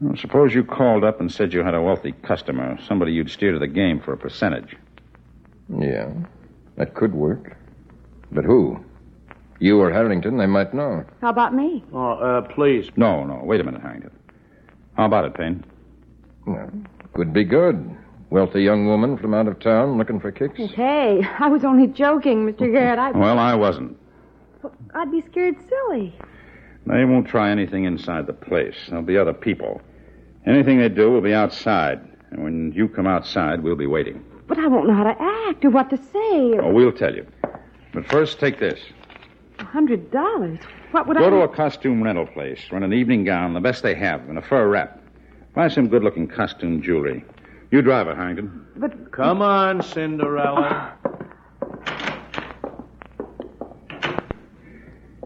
Well, 0.00 0.16
suppose 0.16 0.54
you 0.54 0.64
called 0.64 1.04
up 1.04 1.20
and 1.20 1.30
said 1.30 1.52
you 1.52 1.62
had 1.62 1.74
a 1.74 1.82
wealthy 1.82 2.12
customer, 2.22 2.78
somebody 2.86 3.12
you'd 3.12 3.30
steer 3.30 3.52
to 3.52 3.58
the 3.58 3.66
game 3.66 4.00
for 4.00 4.12
a 4.12 4.16
percentage. 4.16 4.76
Yeah, 5.78 6.10
that 6.76 6.94
could 6.94 7.14
work. 7.14 7.56
But 8.32 8.44
who? 8.44 8.84
You 9.60 9.80
or 9.80 9.90
Harrington, 9.92 10.36
they 10.36 10.46
might 10.46 10.74
know. 10.74 11.04
How 11.20 11.30
about 11.30 11.54
me? 11.54 11.84
Oh, 11.92 12.12
uh, 12.14 12.40
please. 12.42 12.90
No, 12.96 13.24
no. 13.24 13.40
Wait 13.44 13.60
a 13.60 13.64
minute, 13.64 13.80
Harrington. 13.80 14.10
How 14.96 15.06
about 15.06 15.24
it, 15.26 15.34
Payne? 15.34 15.64
Well, 16.46 16.70
could 17.14 17.32
be 17.32 17.44
good. 17.44 17.96
Wealthy 18.30 18.62
young 18.62 18.86
woman 18.86 19.16
from 19.16 19.32
out 19.34 19.46
of 19.46 19.60
town 19.60 19.96
looking 19.96 20.18
for 20.18 20.32
kicks. 20.32 20.58
Hey, 20.72 21.22
I 21.38 21.48
was 21.48 21.64
only 21.64 21.86
joking, 21.86 22.46
Mr. 22.46 22.70
Garrett. 22.70 22.98
I, 22.98 23.10
Well, 23.12 23.38
I 23.38 23.54
wasn't. 23.54 23.96
I'd 24.94 25.10
be 25.10 25.22
scared 25.22 25.56
silly. 25.68 26.14
They 26.86 27.04
won't 27.04 27.28
try 27.28 27.50
anything 27.50 27.84
inside 27.84 28.26
the 28.26 28.32
place. 28.32 28.74
There'll 28.88 29.02
be 29.04 29.16
other 29.16 29.32
people. 29.32 29.80
Anything 30.46 30.78
they 30.78 30.88
do 30.88 31.10
will 31.10 31.20
be 31.20 31.32
outside. 31.34 32.00
And 32.30 32.42
when 32.42 32.72
you 32.72 32.88
come 32.88 33.06
outside, 33.06 33.62
we'll 33.62 33.76
be 33.76 33.86
waiting. 33.86 34.24
But 34.46 34.58
I 34.58 34.66
won't 34.66 34.86
know 34.88 34.94
how 34.94 35.04
to 35.04 35.22
act 35.48 35.64
or 35.64 35.70
what 35.70 35.88
to 35.90 35.96
say. 35.96 36.58
Oh, 36.58 36.70
we'll 36.72 36.92
tell 36.92 37.14
you. 37.14 37.26
But 37.92 38.06
first, 38.06 38.40
take 38.40 38.58
this. 38.58 38.80
A 39.60 39.64
hundred 39.64 40.10
dollars? 40.10 40.58
What 40.90 41.06
would 41.06 41.16
Go 41.16 41.26
I... 41.26 41.30
Go 41.30 41.36
to 41.38 41.42
a 41.42 41.48
costume 41.48 42.02
rental 42.02 42.26
place, 42.26 42.60
rent 42.72 42.84
an 42.84 42.92
evening 42.92 43.24
gown, 43.24 43.54
the 43.54 43.60
best 43.60 43.82
they 43.82 43.94
have, 43.94 44.28
and 44.28 44.36
a 44.36 44.42
fur 44.42 44.68
wrap. 44.68 45.00
Buy 45.54 45.68
some 45.68 45.88
good 45.88 46.02
looking 46.02 46.26
costume 46.26 46.82
jewelry. 46.82 47.24
You 47.70 47.80
drive 47.82 48.08
it, 48.08 48.16
Harrington. 48.16 48.66
But 48.76 49.12
Come 49.12 49.40
on, 49.42 49.82
Cinderella. 49.82 50.92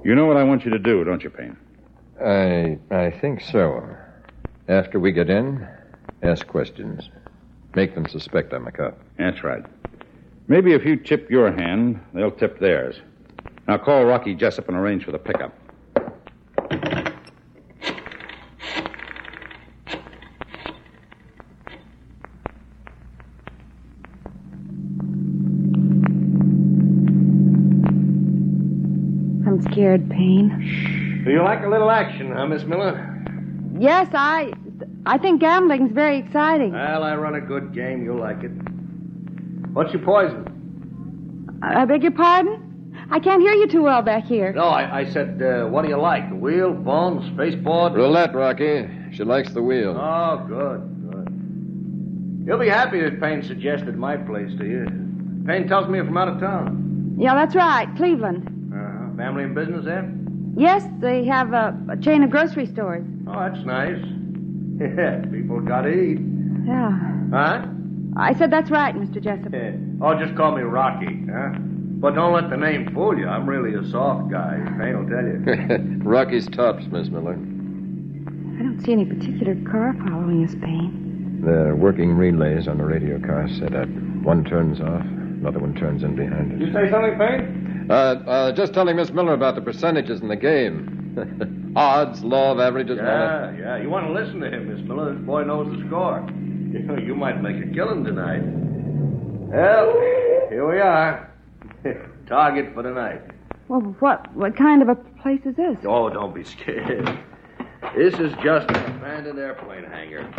You 0.05 0.15
know 0.15 0.27
what 0.27 0.37
I 0.37 0.45
want 0.45 0.65
you 0.65 0.71
to 0.71 0.79
do, 0.79 1.03
don't 1.05 1.23
you, 1.25 1.31
Payne? 1.31 1.57
I 2.23 2.79
I 2.95 3.11
think 3.11 3.41
so. 3.41 3.87
After 4.69 5.01
we 5.01 5.13
get 5.13 5.31
in, 5.31 5.67
ask 6.23 6.47
questions. 6.47 7.09
Make 7.75 7.95
them 7.95 8.07
suspect 8.07 8.53
I'm 8.53 8.67
a 8.67 8.73
cop. 8.73 8.99
That's 9.19 9.43
right. 9.45 9.65
Maybe 10.47 10.73
if 10.73 10.85
you 10.85 10.97
tip 10.97 11.31
your 11.31 11.53
hand, 11.53 12.01
they'll 12.15 12.31
tip 12.31 12.59
theirs. 12.59 12.97
Now 13.67 13.79
call 13.79 14.05
Rocky 14.05 14.35
Jessup 14.35 14.69
and 14.69 14.77
arrange 14.77 15.05
for 15.05 15.13
the 15.13 15.19
pickup. 15.19 15.53
I'm 29.47 29.61
scared, 29.79 30.11
Payne. 30.11 31.23
Do 31.25 31.31
you 31.31 31.43
like 31.43 31.63
a 31.65 31.69
little 31.69 31.91
action, 31.91 32.33
huh, 32.33 32.47
Miss 32.47 32.65
Miller? 32.65 33.05
Yes, 33.79 34.09
I. 34.13 34.53
I 35.07 35.17
think 35.19 35.41
gambling's 35.41 35.93
very 35.93 36.19
exciting. 36.19 36.73
Well, 36.73 37.03
I 37.03 37.15
run 37.15 37.37
a 37.37 37.41
good 37.41 37.73
game. 37.73 38.05
You'll 38.05 38.19
like 38.19 38.43
it. 38.43 38.51
What's 39.73 39.93
your 39.93 40.03
poison? 40.03 41.61
I 41.63 41.85
beg 41.85 42.03
your 42.03 42.13
pardon? 42.13 42.97
I 43.11 43.21
can't 43.21 43.41
hear 43.41 43.53
you 43.55 43.69
too 43.69 43.83
well 43.83 44.03
back 44.03 44.25
here. 44.25 44.53
No, 44.53 44.65
I, 44.65 45.01
I 45.01 45.11
said, 45.11 45.41
uh, 45.41 45.67
what 45.69 45.83
do 45.83 45.89
you 45.89 45.97
like? 45.97 46.29
The 46.29 46.35
wheel, 46.35 46.79
phone, 46.85 47.33
spaceport? 47.35 47.95
Roulette, 47.95 48.35
Rocky. 48.35 48.87
She 49.13 49.25
likes 49.25 49.53
the 49.53 49.63
wheel. 49.63 49.97
Oh, 49.99 50.45
good, 50.47 51.11
good. 51.11 52.45
You'll 52.47 52.59
be 52.59 52.69
happy 52.69 53.01
that 53.01 53.21
Payne 53.21 53.43
suggested 53.45 53.97
my 53.97 54.17
place 54.17 54.51
to 54.59 54.67
you. 54.67 54.85
Payne 55.47 55.69
tells 55.69 55.89
me 55.89 55.97
you're 55.97 56.05
from 56.05 56.19
out 56.19 56.29
of 56.29 56.41
town. 56.41 57.17
Yeah, 57.19 57.35
that's 57.35 57.55
right, 57.55 57.89
Cleveland. 57.97 58.48
Family 59.19 59.43
and 59.45 59.55
business 59.55 59.85
there? 59.85 60.09
Yes, 60.57 60.85
they 61.01 61.25
have 61.25 61.53
a, 61.53 61.77
a 61.91 61.97
chain 61.97 62.23
of 62.23 62.31
grocery 62.31 62.67
stores. 62.67 63.05
Oh, 63.27 63.39
that's 63.39 63.65
nice. 63.67 63.99
Yeah, 64.81 65.25
people 65.33 65.59
gotta 65.61 65.89
eat. 65.89 66.19
Yeah. 66.65 66.93
Huh? 67.33 67.67
I 68.17 68.33
said 68.39 68.53
that's 68.53 68.71
right, 68.71 68.95
Mr. 68.95 69.21
Jessup. 69.21 69.53
Oh, 70.01 70.15
just 70.25 70.37
call 70.37 70.55
me 70.55 70.63
Rocky, 70.63 71.27
huh? 71.29 71.59
But 71.99 72.15
don't 72.15 72.33
let 72.33 72.49
the 72.49 72.57
name 72.57 72.95
fool 72.95 73.19
you. 73.19 73.27
I'm 73.27 73.45
really 73.49 73.75
a 73.75 73.91
soft 73.91 74.31
guy. 74.31 74.55
Payne 74.79 74.97
will 74.97 75.11
tell 75.11 75.25
you. 75.27 75.99
Rocky's 76.09 76.47
tops, 76.47 76.85
Miss 76.93 77.09
Miller. 77.09 77.33
I 77.35 78.63
don't 78.63 78.81
see 78.85 78.93
any 78.93 79.05
particular 79.05 79.57
car 79.69 79.95
following 80.07 80.45
us, 80.47 80.55
Payne. 80.63 81.43
The 81.45 81.75
working 81.75 82.13
relays 82.13 82.69
on 82.69 82.79
the 82.79 82.85
radio 82.85 83.19
car 83.19 83.49
set 83.59 83.75
up. 83.75 83.89
One 84.23 84.45
turns 84.45 84.81
off, 84.81 85.03
another 85.03 85.59
one 85.59 85.75
turns 85.75 86.05
in 86.05 86.15
behind 86.15 86.53
us. 86.53 86.61
You 86.61 86.73
say 86.73 86.89
something, 86.89 87.19
Payne? 87.19 87.68
Uh, 87.89 87.93
uh, 87.93 88.53
just 88.53 88.75
telling 88.75 88.97
Miss 88.97 89.11
Miller 89.11 89.33
about 89.33 89.55
the 89.55 89.61
percentages 89.63 90.21
in 90.21 90.29
the 90.29 90.37
game. 90.37 91.73
Odds, 91.77 92.23
law 92.23 92.53
of 92.53 92.61
averages, 92.61 92.99
and. 92.99 93.07
Yeah, 93.07 93.57
yeah. 93.59 93.83
You 93.83 93.89
want 93.89 94.07
to 94.07 94.13
listen 94.13 94.41
to 94.41 94.49
him, 94.51 94.75
Miss 94.75 94.87
Miller. 94.87 95.15
This 95.15 95.23
boy 95.25 95.45
knows 95.45 95.75
the 95.77 95.87
score. 95.87 96.27
You 96.69 96.81
know, 96.81 96.99
you 96.99 97.15
might 97.15 97.41
make 97.41 97.57
a 97.57 97.67
killing 97.73 98.05
tonight. 98.05 98.43
Well, 98.45 99.93
here 100.51 100.69
we 100.71 100.79
are. 100.81 101.33
Target 102.27 102.75
for 102.75 102.83
tonight. 102.83 103.23
Well, 103.69 103.81
what 104.01 104.31
what 104.35 104.55
kind 104.55 104.83
of 104.83 104.91
a 104.91 104.95
place 104.95 105.41
is 105.47 105.57
this? 105.57 105.79
Oh, 105.87 106.11
don't 106.11 106.35
be 106.35 106.45
scared. 106.45 107.19
This 107.97 108.13
is 108.21 108.35
just 108.45 108.69
an 108.69 108.97
abandoned 108.97 109.39
airplane 109.39 109.85
hangar. 109.85 110.31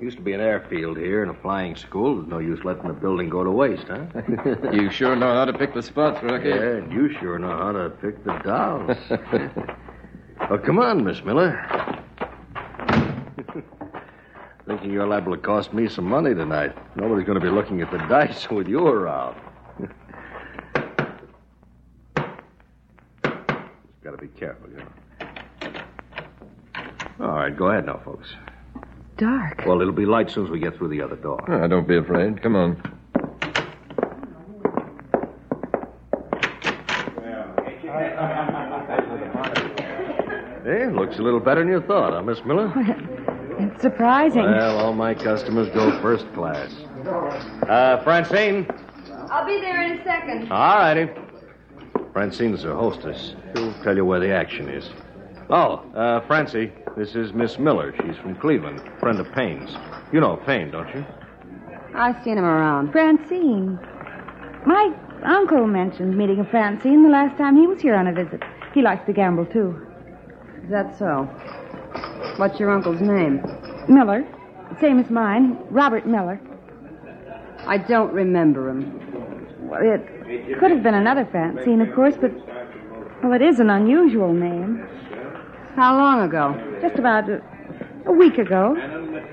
Used 0.00 0.16
to 0.16 0.22
be 0.22 0.32
an 0.32 0.40
airfield 0.40 0.96
here 0.96 1.20
and 1.22 1.30
a 1.30 1.34
flying 1.42 1.76
school. 1.76 2.16
There's 2.16 2.28
no 2.28 2.38
use 2.38 2.64
letting 2.64 2.88
the 2.88 2.94
building 2.94 3.28
go 3.28 3.44
to 3.44 3.50
waste, 3.50 3.84
huh? 3.86 4.06
You 4.72 4.90
sure 4.90 5.14
know 5.14 5.34
how 5.34 5.44
to 5.44 5.52
pick 5.52 5.74
the 5.74 5.82
spots, 5.82 6.22
Rocky. 6.22 6.48
yeah, 6.48 6.76
and 6.76 6.90
you 6.90 7.12
sure 7.20 7.38
know 7.38 7.54
how 7.54 7.72
to 7.72 7.90
pick 7.90 8.24
the 8.24 8.32
dolls. 8.38 8.96
well, 10.48 10.58
come 10.58 10.78
on, 10.78 11.04
Miss 11.04 11.22
Miller. 11.22 11.62
Thinking 14.66 14.90
you're 14.90 15.06
liable 15.06 15.36
to 15.36 15.42
cost 15.42 15.74
me 15.74 15.86
some 15.86 16.06
money 16.06 16.34
tonight. 16.34 16.74
Nobody's 16.96 17.26
going 17.26 17.38
to 17.38 17.44
be 17.44 17.50
looking 17.50 17.82
at 17.82 17.90
the 17.90 17.98
dice 18.08 18.48
with 18.50 18.68
you 18.68 18.86
around. 18.86 19.36
Just 19.78 19.92
got 24.02 24.12
to 24.12 24.16
be 24.16 24.28
careful, 24.28 24.70
you 24.70 24.76
know. 24.78 24.86
All 27.20 27.34
right, 27.34 27.54
go 27.54 27.66
ahead 27.66 27.84
now, 27.84 28.00
folks. 28.02 28.28
Dark. 29.20 29.64
Well, 29.66 29.82
it'll 29.82 29.92
be 29.92 30.06
light 30.06 30.30
soon 30.30 30.46
as 30.46 30.50
we 30.50 30.58
get 30.58 30.78
through 30.78 30.88
the 30.88 31.02
other 31.02 31.16
door. 31.16 31.44
Ah, 31.46 31.66
don't 31.66 31.86
be 31.86 31.98
afraid. 31.98 32.42
Come 32.42 32.56
on. 32.56 32.82
Hey, 40.64 40.86
looks 40.90 41.18
a 41.18 41.22
little 41.22 41.38
better 41.38 41.60
than 41.60 41.70
you 41.70 41.82
thought, 41.82 42.14
huh, 42.14 42.22
Miss 42.22 42.42
Miller? 42.46 42.72
It's 43.58 43.82
surprising. 43.82 44.42
Well, 44.42 44.78
all 44.78 44.94
my 44.94 45.12
customers 45.12 45.68
go 45.74 46.00
first 46.00 46.24
class. 46.32 46.72
Uh, 47.68 48.02
Francine. 48.02 48.66
I'll 49.30 49.44
be 49.44 49.60
there 49.60 49.82
in 49.82 49.98
a 49.98 50.04
second. 50.04 50.50
All 50.50 50.78
righty. 50.78 51.10
Francine's 52.14 52.62
her 52.62 52.74
hostess. 52.74 53.34
She'll 53.54 53.74
tell 53.82 53.96
you 53.96 54.06
where 54.06 54.18
the 54.20 54.32
action 54.32 54.70
is. 54.70 54.88
Oh, 55.50 55.84
uh, 55.94 56.20
Francie, 56.26 56.72
this 56.96 57.14
is 57.14 57.32
Miss 57.32 57.58
Miller. 57.58 57.94
She's 58.02 58.16
from 58.16 58.36
Cleveland, 58.36 58.82
friend 58.98 59.18
of 59.20 59.30
Payne's. 59.32 59.70
You 60.12 60.20
know 60.20 60.36
Payne, 60.36 60.70
don't 60.70 60.92
you? 60.94 61.04
I've 61.94 62.22
seen 62.24 62.38
him 62.38 62.44
around. 62.44 62.92
Francine. 62.92 63.78
My 64.66 64.92
uncle 65.24 65.66
mentioned 65.66 66.16
meeting 66.16 66.40
a 66.40 66.44
Francine 66.44 67.02
the 67.02 67.08
last 67.08 67.36
time 67.38 67.56
he 67.56 67.66
was 67.66 67.80
here 67.80 67.94
on 67.94 68.06
a 68.06 68.12
visit. 68.12 68.42
He 68.74 68.82
likes 68.82 69.04
to 69.06 69.12
gamble, 69.12 69.46
too. 69.46 69.86
Is 70.64 70.70
that 70.70 70.98
so? 70.98 71.24
What's 72.36 72.60
your 72.60 72.70
uncle's 72.70 73.00
name? 73.00 73.42
Miller. 73.88 74.26
Same 74.80 74.98
as 75.00 75.10
mine. 75.10 75.58
Robert 75.70 76.06
Miller. 76.06 76.40
I 77.66 77.78
don't 77.78 78.12
remember 78.12 78.70
him. 78.70 79.68
Well, 79.68 79.80
it 79.82 80.58
could 80.58 80.70
have 80.70 80.82
been 80.82 80.94
another 80.94 81.26
Francine, 81.30 81.80
of 81.80 81.94
course, 81.94 82.14
but, 82.20 82.32
well, 83.22 83.32
it 83.32 83.42
is 83.42 83.60
an 83.60 83.70
unusual 83.70 84.32
name. 84.32 84.86
How 85.76 85.96
long 85.96 86.22
ago? 86.22 86.78
Just 86.82 86.98
about 86.98 87.28
a, 87.28 87.40
a 88.06 88.12
week 88.12 88.38
ago. 88.38 88.74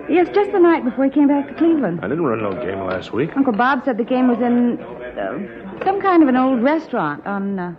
Yes, 0.10 0.30
just 0.34 0.52
the 0.52 0.60
night 0.60 0.86
before 0.86 1.06
he 1.06 1.12
came 1.12 1.28
back 1.28 1.48
to 1.48 1.54
Cleveland. 1.56 2.00
I 2.02 2.08
didn't 2.08 2.24
run 2.24 2.42
no 2.42 2.54
game 2.54 2.80
last 2.86 3.12
week. 3.12 3.36
Uncle 3.36 3.54
Bob 3.54 3.84
said 3.84 3.98
the 3.98 4.04
game 4.06 4.28
was 4.28 4.40
in 4.40 4.80
uh, 4.80 5.84
some 5.84 6.02
kind 6.02 6.24
of 6.24 6.30
an 6.30 6.38
old 6.38 6.64
restaurant 6.64 7.26
on 7.28 7.60
uh, 7.60 7.76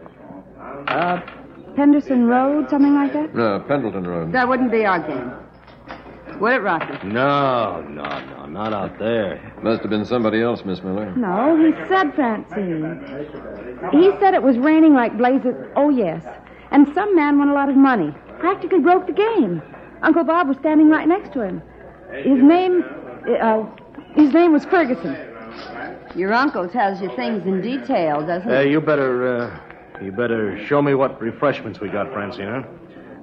uh, 0.89 1.21
Henderson 1.77 2.27
Road, 2.27 2.69
something 2.69 2.95
like 2.95 3.13
that. 3.15 3.35
No, 3.35 3.61
Pendleton 3.67 4.07
Road. 4.07 4.33
That 4.33 4.49
wouldn't 4.49 4.71
be 4.71 4.85
our 4.85 5.01
game. 5.01 5.33
Would 6.41 6.53
it, 6.53 6.59
Rocky? 6.63 7.07
No, 7.07 7.81
no, 7.89 8.03
no, 8.03 8.47
not 8.47 8.73
out 8.73 8.99
there. 8.99 9.41
Must 9.63 9.81
have 9.81 9.91
been 9.91 10.05
somebody 10.05 10.41
else, 10.43 10.65
Miss 10.65 10.83
Miller. 10.83 11.13
No, 11.17 11.57
he 11.57 11.73
said 11.89 12.15
Francine. 12.15 12.85
He 13.91 14.11
said 14.21 14.35
it 14.35 14.43
was 14.43 14.59
raining 14.59 14.95
like 14.95 15.17
blazes. 15.17 15.55
Oh, 15.75 15.89
yes. 15.89 16.25
And 16.71 16.87
some 16.95 17.17
man 17.17 17.39
won 17.39 17.49
a 17.49 17.55
lot 17.55 17.69
of 17.69 17.77
money. 17.77 18.15
Practically 18.39 18.79
broke 18.81 19.07
the 19.07 19.13
game. 19.13 19.63
Uncle 20.03 20.25
Bob 20.25 20.49
was 20.49 20.57
standing 20.59 20.89
right 20.89 21.07
next 21.09 21.33
to 21.33 21.41
him. 21.43 21.63
His 22.13 22.43
name, 22.43 22.85
uh, 23.41 23.65
his 24.15 24.33
name 24.33 24.53
was 24.53 24.65
Ferguson. 24.65 25.17
Your 26.15 26.33
uncle 26.33 26.69
tells 26.69 27.01
you 27.03 27.11
things 27.17 27.45
in 27.47 27.61
detail, 27.61 28.25
doesn't 28.25 28.51
Uh, 28.51 28.61
he? 28.63 28.71
you 28.71 28.81
better, 28.81 29.37
uh, 29.37 29.51
you 30.03 30.13
better 30.13 30.65
show 30.67 30.81
me 30.81 30.95
what 30.95 31.21
refreshments 31.21 31.81
we 31.81 31.89
got, 31.89 32.13
Francine, 32.13 32.47
huh? 32.49 32.63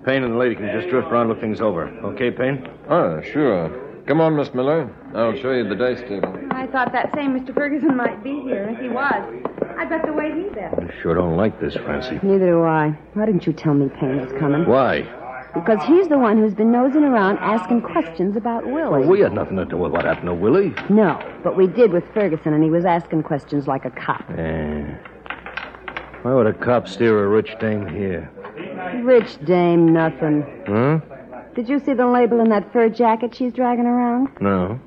Payne 0.06 0.24
and 0.24 0.34
the 0.34 0.38
lady 0.38 0.56
can 0.56 0.70
just 0.72 0.90
drift 0.90 1.08
around, 1.12 1.30
look 1.30 1.40
things 1.42 1.62
over. 1.62 1.88
Okay, 2.04 2.30
Payne? 2.30 2.68
Ah, 2.90 3.22
sure. 3.22 3.72
Come 4.08 4.22
on, 4.22 4.36
Miss 4.36 4.54
Miller. 4.54 4.88
I'll 5.16 5.36
show 5.38 5.52
you 5.52 5.68
the 5.68 5.76
dice 5.76 6.00
table. 6.02 6.32
I 6.52 6.68
thought 6.68 6.92
that 6.92 7.12
same 7.16 7.40
Mr. 7.40 7.54
Ferguson 7.56 7.98
might 7.98 8.24
be 8.24 8.40
here. 8.42 8.70
If 8.70 8.80
he 8.80 8.88
was, 8.88 9.44
I 9.78 9.86
bet 9.86 10.06
the 10.06 10.14
way 10.14 10.32
he 10.32 10.48
bet. 10.50 10.74
I 10.78 10.94
sure 11.02 11.16
don't 11.16 11.36
like 11.36 11.60
this, 11.60 11.74
Francie. 11.74 12.20
Neither 12.22 12.52
do 12.52 12.64
I. 12.64 12.90
Why 13.14 13.26
didn't 13.26 13.48
you 13.48 13.54
tell 13.54 13.74
me 13.74 13.90
Payne 14.00 14.22
was 14.22 14.32
coming? 14.40 14.68
Why? 14.68 15.02
Because 15.56 15.84
he's 15.86 16.08
the 16.08 16.20
one 16.20 16.38
who's 16.38 16.54
been 16.54 16.72
nosing 16.72 17.04
around 17.04 17.40
asking 17.40 17.82
questions 17.82 18.36
about 18.36 18.66
Willie. 18.66 19.00
Well, 19.00 19.10
we 19.10 19.22
had 19.22 19.34
nothing 19.34 19.56
to 19.56 19.66
do 19.66 19.78
with 19.78 19.92
what 19.92 20.06
happened 20.06 20.28
to 20.28 20.34
Willie. 20.36 20.76
No, 20.90 21.20
but 21.44 21.56
we 21.58 21.66
did 21.66 21.92
with 21.92 22.04
Ferguson, 22.14 22.54
and 22.54 22.64
he 22.64 22.70
was 22.70 22.86
asking 22.86 23.24
questions 23.24 23.66
like 23.66 23.86
a 23.86 23.92
cop. 23.92 24.30
Eh. 24.38 24.84
Why 26.22 26.34
would 26.34 26.46
a 26.46 26.54
cop 26.54 26.88
steer 26.88 27.24
a 27.24 27.28
rich 27.28 27.56
dame 27.60 27.88
here? 27.88 28.30
Rich 29.04 29.44
dame, 29.46 29.92
nothing. 29.94 30.46
Huh? 30.68 31.00
Did 31.56 31.70
you 31.70 31.80
see 31.80 31.94
the 31.94 32.06
label 32.06 32.42
in 32.42 32.50
that 32.50 32.72
fur 32.74 32.90
jacket 32.90 33.34
she's 33.34 33.54
dragging 33.54 33.86
around? 33.86 34.28
No. 34.42 34.78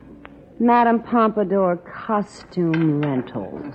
Madame 0.61 1.03
Pompadour 1.03 1.77
Costume 1.77 3.01
Rentals. 3.01 3.75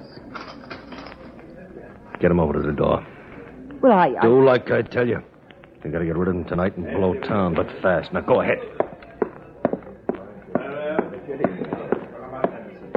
Get 2.20 2.30
him 2.30 2.40
over 2.40 2.54
to 2.54 2.62
the 2.62 2.72
door. 2.72 3.06
Well, 3.82 3.94
I. 3.94 4.14
I... 4.20 4.22
Do 4.22 4.46
like 4.46 4.70
I 4.70 4.84
tell 4.84 5.08
you. 5.08 5.24
You 5.84 5.92
gotta 5.92 6.06
get 6.06 6.16
rid 6.16 6.28
of 6.28 6.36
him 6.36 6.46
tonight 6.46 6.78
and 6.78 6.86
blow 6.96 7.16
town, 7.16 7.56
but 7.56 7.68
fast. 7.82 8.14
Now 8.14 8.22
go 8.22 8.42
ahead. 8.42 8.60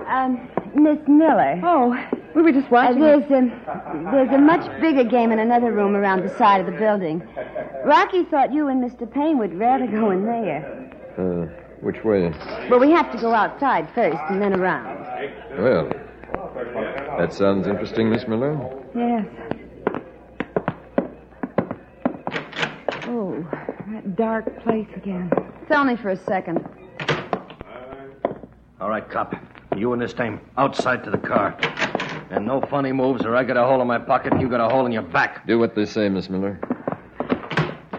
Um, 0.07 0.49
Miss 0.75 0.99
Miller. 1.09 1.61
Oh, 1.65 1.97
we 2.37 2.43
were 2.43 2.53
just 2.53 2.67
Uh, 2.67 2.71
watching. 2.71 3.01
there's 3.01 3.25
a 3.31 3.51
there's 4.13 4.31
a 4.31 4.39
much 4.39 4.81
bigger 4.81 5.03
game 5.05 5.33
in 5.33 5.39
another 5.39 5.73
room 5.73 5.97
around 5.97 6.23
the 6.23 6.29
side 6.37 6.61
of 6.61 6.67
the 6.67 6.79
building. 6.79 7.23
Rocky 7.85 8.25
thought 8.25 8.53
you 8.53 8.69
and 8.69 8.83
Mr. 8.83 9.11
Payne 9.11 9.39
would 9.39 9.59
rather 9.59 9.87
go 9.87 10.11
in 10.11 10.25
there. 10.25 10.91
Uh, 11.19 11.47
which 11.81 12.05
way? 12.05 12.33
Well, 12.71 12.79
we 12.79 12.91
have 12.91 13.11
to 13.13 13.19
go 13.19 13.33
outside 13.33 13.89
first 13.95 14.19
and 14.29 14.41
then 14.41 14.53
around. 14.55 14.99
Well, 15.59 15.89
that 17.19 17.33
sounds 17.33 17.67
interesting, 17.67 18.11
Miss 18.11 18.29
Miller. 18.29 18.53
Yes. 18.95 19.27
Oh, 23.09 23.45
that 23.93 24.17
dark 24.17 24.63
place 24.63 24.89
again. 24.95 25.31
It's 25.63 25.71
only 25.71 25.97
for 25.97 26.11
a 26.11 26.17
second. 26.17 26.67
All 28.81 28.91
right, 28.91 29.09
cop. 29.09 29.35
You 29.77 29.93
and 29.93 30.01
this 30.03 30.13
time 30.13 30.41
outside 30.59 31.03
to 31.05 31.11
the 31.11 31.19
car. 31.19 31.57
And 32.31 32.47
no 32.47 32.61
funny 32.63 32.93
moves, 32.93 33.25
or 33.25 33.37
I 33.37 33.45
got 33.45 33.57
a 33.57 33.65
hole 33.65 33.81
in 33.81 33.87
my 33.87 33.99
pocket 33.99 34.33
and 34.33 34.41
you 34.43 34.49
got 34.49 34.61
a 34.61 34.69
hole 34.69 34.85
in 34.87 34.93
your 34.93 35.03
back. 35.03 35.47
Do 35.47 35.59
what 35.59 35.75
they 35.75 35.85
say, 35.87 36.09
Miss 36.09 36.29
Miller. 36.29 36.59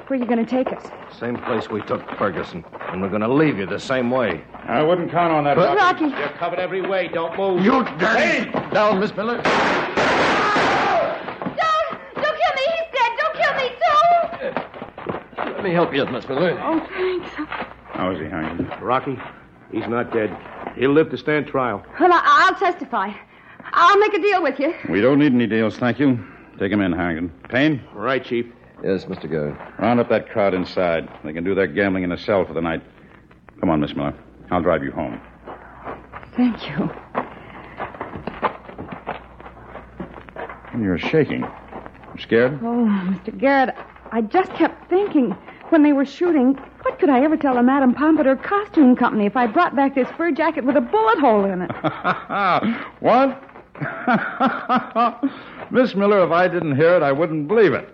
Where 0.08 0.18
are 0.18 0.22
you 0.22 0.26
going 0.26 0.44
to 0.44 0.50
take 0.50 0.72
us? 0.72 0.86
Same 1.18 1.36
place 1.38 1.70
we 1.70 1.82
took 1.82 2.02
Ferguson. 2.18 2.64
And 2.90 3.02
we're 3.02 3.10
gonna 3.10 3.28
leave 3.28 3.58
you 3.58 3.66
the 3.66 3.80
same 3.80 4.10
way. 4.10 4.42
I 4.64 4.82
wouldn't 4.82 5.12
count 5.12 5.34
on 5.34 5.44
that, 5.44 5.58
Rocky. 5.58 6.06
You're 6.06 6.30
covered 6.30 6.60
every 6.60 6.82
way. 6.82 7.10
Don't 7.10 7.38
move. 7.38 7.64
You 7.64 7.84
dirty! 7.98 8.50
Down, 8.74 9.00
Miss 9.02 9.14
Miller. 9.16 9.42
Don't! 9.42 9.54
Don't 12.16 12.38
kill 12.38 12.54
me! 12.56 12.64
He's 12.78 12.90
dead! 12.94 13.12
Don't 13.20 13.36
kill 13.36 13.54
me, 13.56 13.70
too! 13.84 15.52
Let 15.52 15.64
me 15.64 15.72
help 15.72 15.94
you, 15.94 16.06
Miss 16.06 16.28
Miller. 16.30 16.58
Oh, 16.64 16.80
thanks. 16.94 17.30
How 17.92 18.12
is 18.12 18.20
he, 18.20 18.26
hanging? 18.26 18.68
Rocky, 18.82 19.20
he's 19.72 19.88
not 19.88 20.14
dead. 20.14 20.36
He'll 20.78 20.94
live 20.94 21.10
to 21.10 21.18
stand 21.18 21.48
trial. 21.48 21.84
Well, 22.00 22.14
I, 22.14 22.22
I'll 22.24 22.56
testify. 22.58 23.12
I'll 23.80 24.00
make 24.00 24.14
a 24.16 24.20
deal 24.20 24.42
with 24.42 24.60
you. 24.60 24.74
We 24.90 25.02
don't 25.02 25.20
need 25.20 25.34
any 25.34 25.46
deals, 25.46 25.78
thank 25.78 26.00
you. 26.00 26.18
Take 26.58 26.72
him 26.72 26.82
in, 26.82 26.92
Harrington. 26.94 27.30
Payne, 27.50 27.80
Right, 27.94 28.24
Chief. 28.26 28.48
Yes, 28.84 29.06
Mr. 29.06 29.30
Garrett. 29.30 29.56
round 29.80 30.00
up 30.00 30.10
that 30.10 30.30
crowd 30.30 30.54
inside. 30.56 31.08
They 31.24 31.32
can 31.34 31.44
do 31.44 31.54
their 31.56 31.68
gambling 31.68 32.04
in 32.04 32.12
a 32.12 32.18
cell 32.18 32.44
for 32.46 32.54
the 32.54 32.62
night. 32.62 32.82
Come 33.60 33.70
on, 33.70 33.80
Miss 33.80 33.96
Miller. 33.96 34.14
I'll 34.52 34.62
drive 34.62 34.84
you 34.84 34.92
home. 34.92 35.20
Thank 36.36 36.68
you. 36.70 36.90
You're 40.80 40.98
shaking. 41.00 41.42
You 41.42 42.22
scared? 42.22 42.60
Oh, 42.62 42.86
Mr. 42.86 43.36
Garrett, 43.38 43.76
I 44.12 44.22
just 44.22 44.52
kept 44.54 44.90
thinking 44.90 45.32
when 45.70 45.84
they 45.84 45.92
were 45.92 46.06
shooting, 46.06 46.54
what 46.84 46.98
could 47.00 47.10
I 47.10 47.24
ever 47.24 47.36
tell 47.36 47.56
the 47.56 47.64
Madame 47.64 47.94
Pompadour 47.94 48.36
Costume 48.38 48.96
Company 48.96 49.26
if 49.26 49.36
I 49.36 49.48
brought 49.48 49.76
back 49.76 49.96
this 49.96 50.08
fur 50.18 50.32
jacket 50.32 50.64
with 50.64 50.78
a 50.78 50.82
bullet 50.82 51.20
hole 51.20 51.46
in 51.46 51.62
it? 51.64 51.72
what? 53.02 53.44
Miss 55.72 55.96
Miller, 55.96 56.24
if 56.24 56.32
I 56.32 56.48
didn't 56.48 56.76
hear 56.76 56.96
it, 56.96 57.04
I 57.04 57.12
wouldn't 57.12 57.48
believe 57.48 57.74
it. 57.74 57.90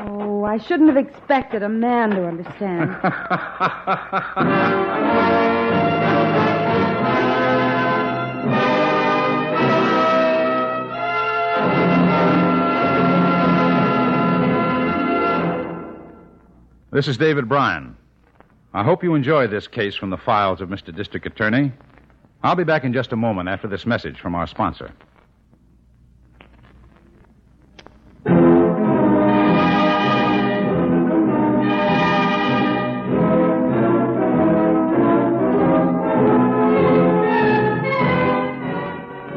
Oh, 0.00 0.44
I 0.44 0.58
shouldn't 0.58 0.88
have 0.88 0.98
expected 0.98 1.62
a 1.62 1.68
man 1.68 2.10
to 2.10 2.26
understand. 2.26 2.96
This 16.90 17.06
is 17.06 17.16
David 17.16 17.48
Brian. 17.48 17.96
I 18.74 18.82
hope 18.82 19.04
you 19.04 19.14
enjoy 19.14 19.46
this 19.46 19.68
case 19.68 19.94
from 19.94 20.10
the 20.10 20.16
files 20.16 20.60
of 20.60 20.68
Mr. 20.68 20.92
District 20.92 21.24
Attorney. 21.26 21.72
I'll 22.42 22.56
be 22.56 22.64
back 22.64 22.82
in 22.82 22.92
just 22.92 23.12
a 23.12 23.16
moment 23.16 23.48
after 23.48 23.68
this 23.68 23.86
message 23.86 24.18
from 24.18 24.34
our 24.34 24.46
sponsor. 24.46 24.90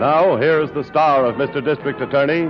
Now, 0.01 0.35
here's 0.35 0.71
the 0.71 0.83
star 0.83 1.25
of 1.27 1.35
Mr. 1.35 1.63
District 1.63 2.01
Attorney, 2.01 2.49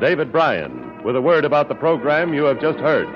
David 0.00 0.32
Brian, 0.32 1.00
with 1.04 1.14
a 1.14 1.22
word 1.22 1.44
about 1.44 1.68
the 1.68 1.76
program 1.76 2.34
you 2.34 2.42
have 2.42 2.60
just 2.60 2.80
heard. 2.80 3.06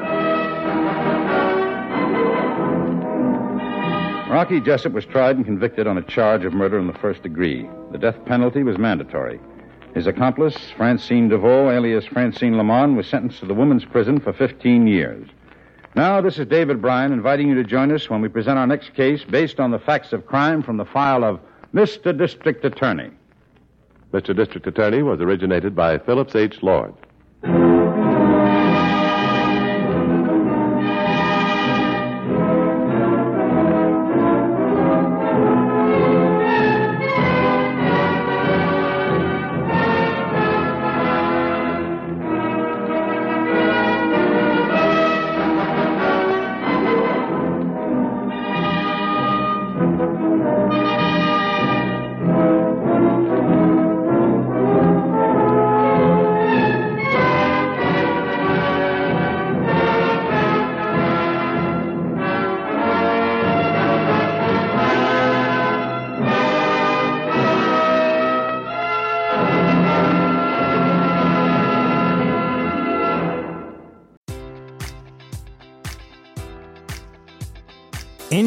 Rocky 4.31 4.61
Jessup 4.61 4.93
was 4.93 5.05
tried 5.05 5.35
and 5.35 5.45
convicted 5.45 5.89
on 5.89 5.99
a 5.99 6.03
charge 6.03 6.45
of 6.45 6.53
murder 6.53 6.79
in 6.79 6.87
the 6.87 6.93
first 6.93 7.25
degree. 7.25 7.69
The 7.91 7.99
death 7.99 8.25
penalty 8.25 8.63
was 8.63 8.79
mandatory. 8.79 9.41
His 9.97 10.07
accomplice, 10.07 10.57
Francine 10.77 11.29
DeVoe, 11.29 11.73
alias 11.73 12.07
Francine 12.07 12.57
Lamont, 12.57 12.97
was 12.97 13.09
sentenced 13.09 13.41
to 13.41 13.47
the 13.47 13.55
women's 13.55 13.85
prison 13.85 14.21
for 14.21 14.33
15 14.33 14.87
years. 14.87 15.29
Now, 15.97 16.21
this 16.21 16.39
is 16.39 16.47
David 16.47 16.81
Brian 16.81 17.13
inviting 17.13 17.49
you 17.49 17.57
to 17.57 17.65
join 17.65 17.91
us 17.91 18.09
when 18.09 18.21
we 18.21 18.29
present 18.29 18.61
our 18.61 18.67
next 18.69 18.95
case 18.95 19.25
based 19.25 19.59
on 19.59 19.73
the 19.73 19.81
facts 19.81 20.13
of 20.13 20.25
crime 20.25 20.63
from 20.63 20.77
the 20.77 20.85
file 20.85 21.25
of 21.25 21.41
Mr. 21.75 22.17
District 22.17 22.65
Attorney. 22.65 23.11
Mr. 24.13 24.37
District 24.37 24.67
Attorney 24.67 25.03
was 25.03 25.21
originated 25.21 25.75
by 25.75 25.99
Phillips 25.99 26.37
H. 26.37 26.63
Lord. 26.63 26.93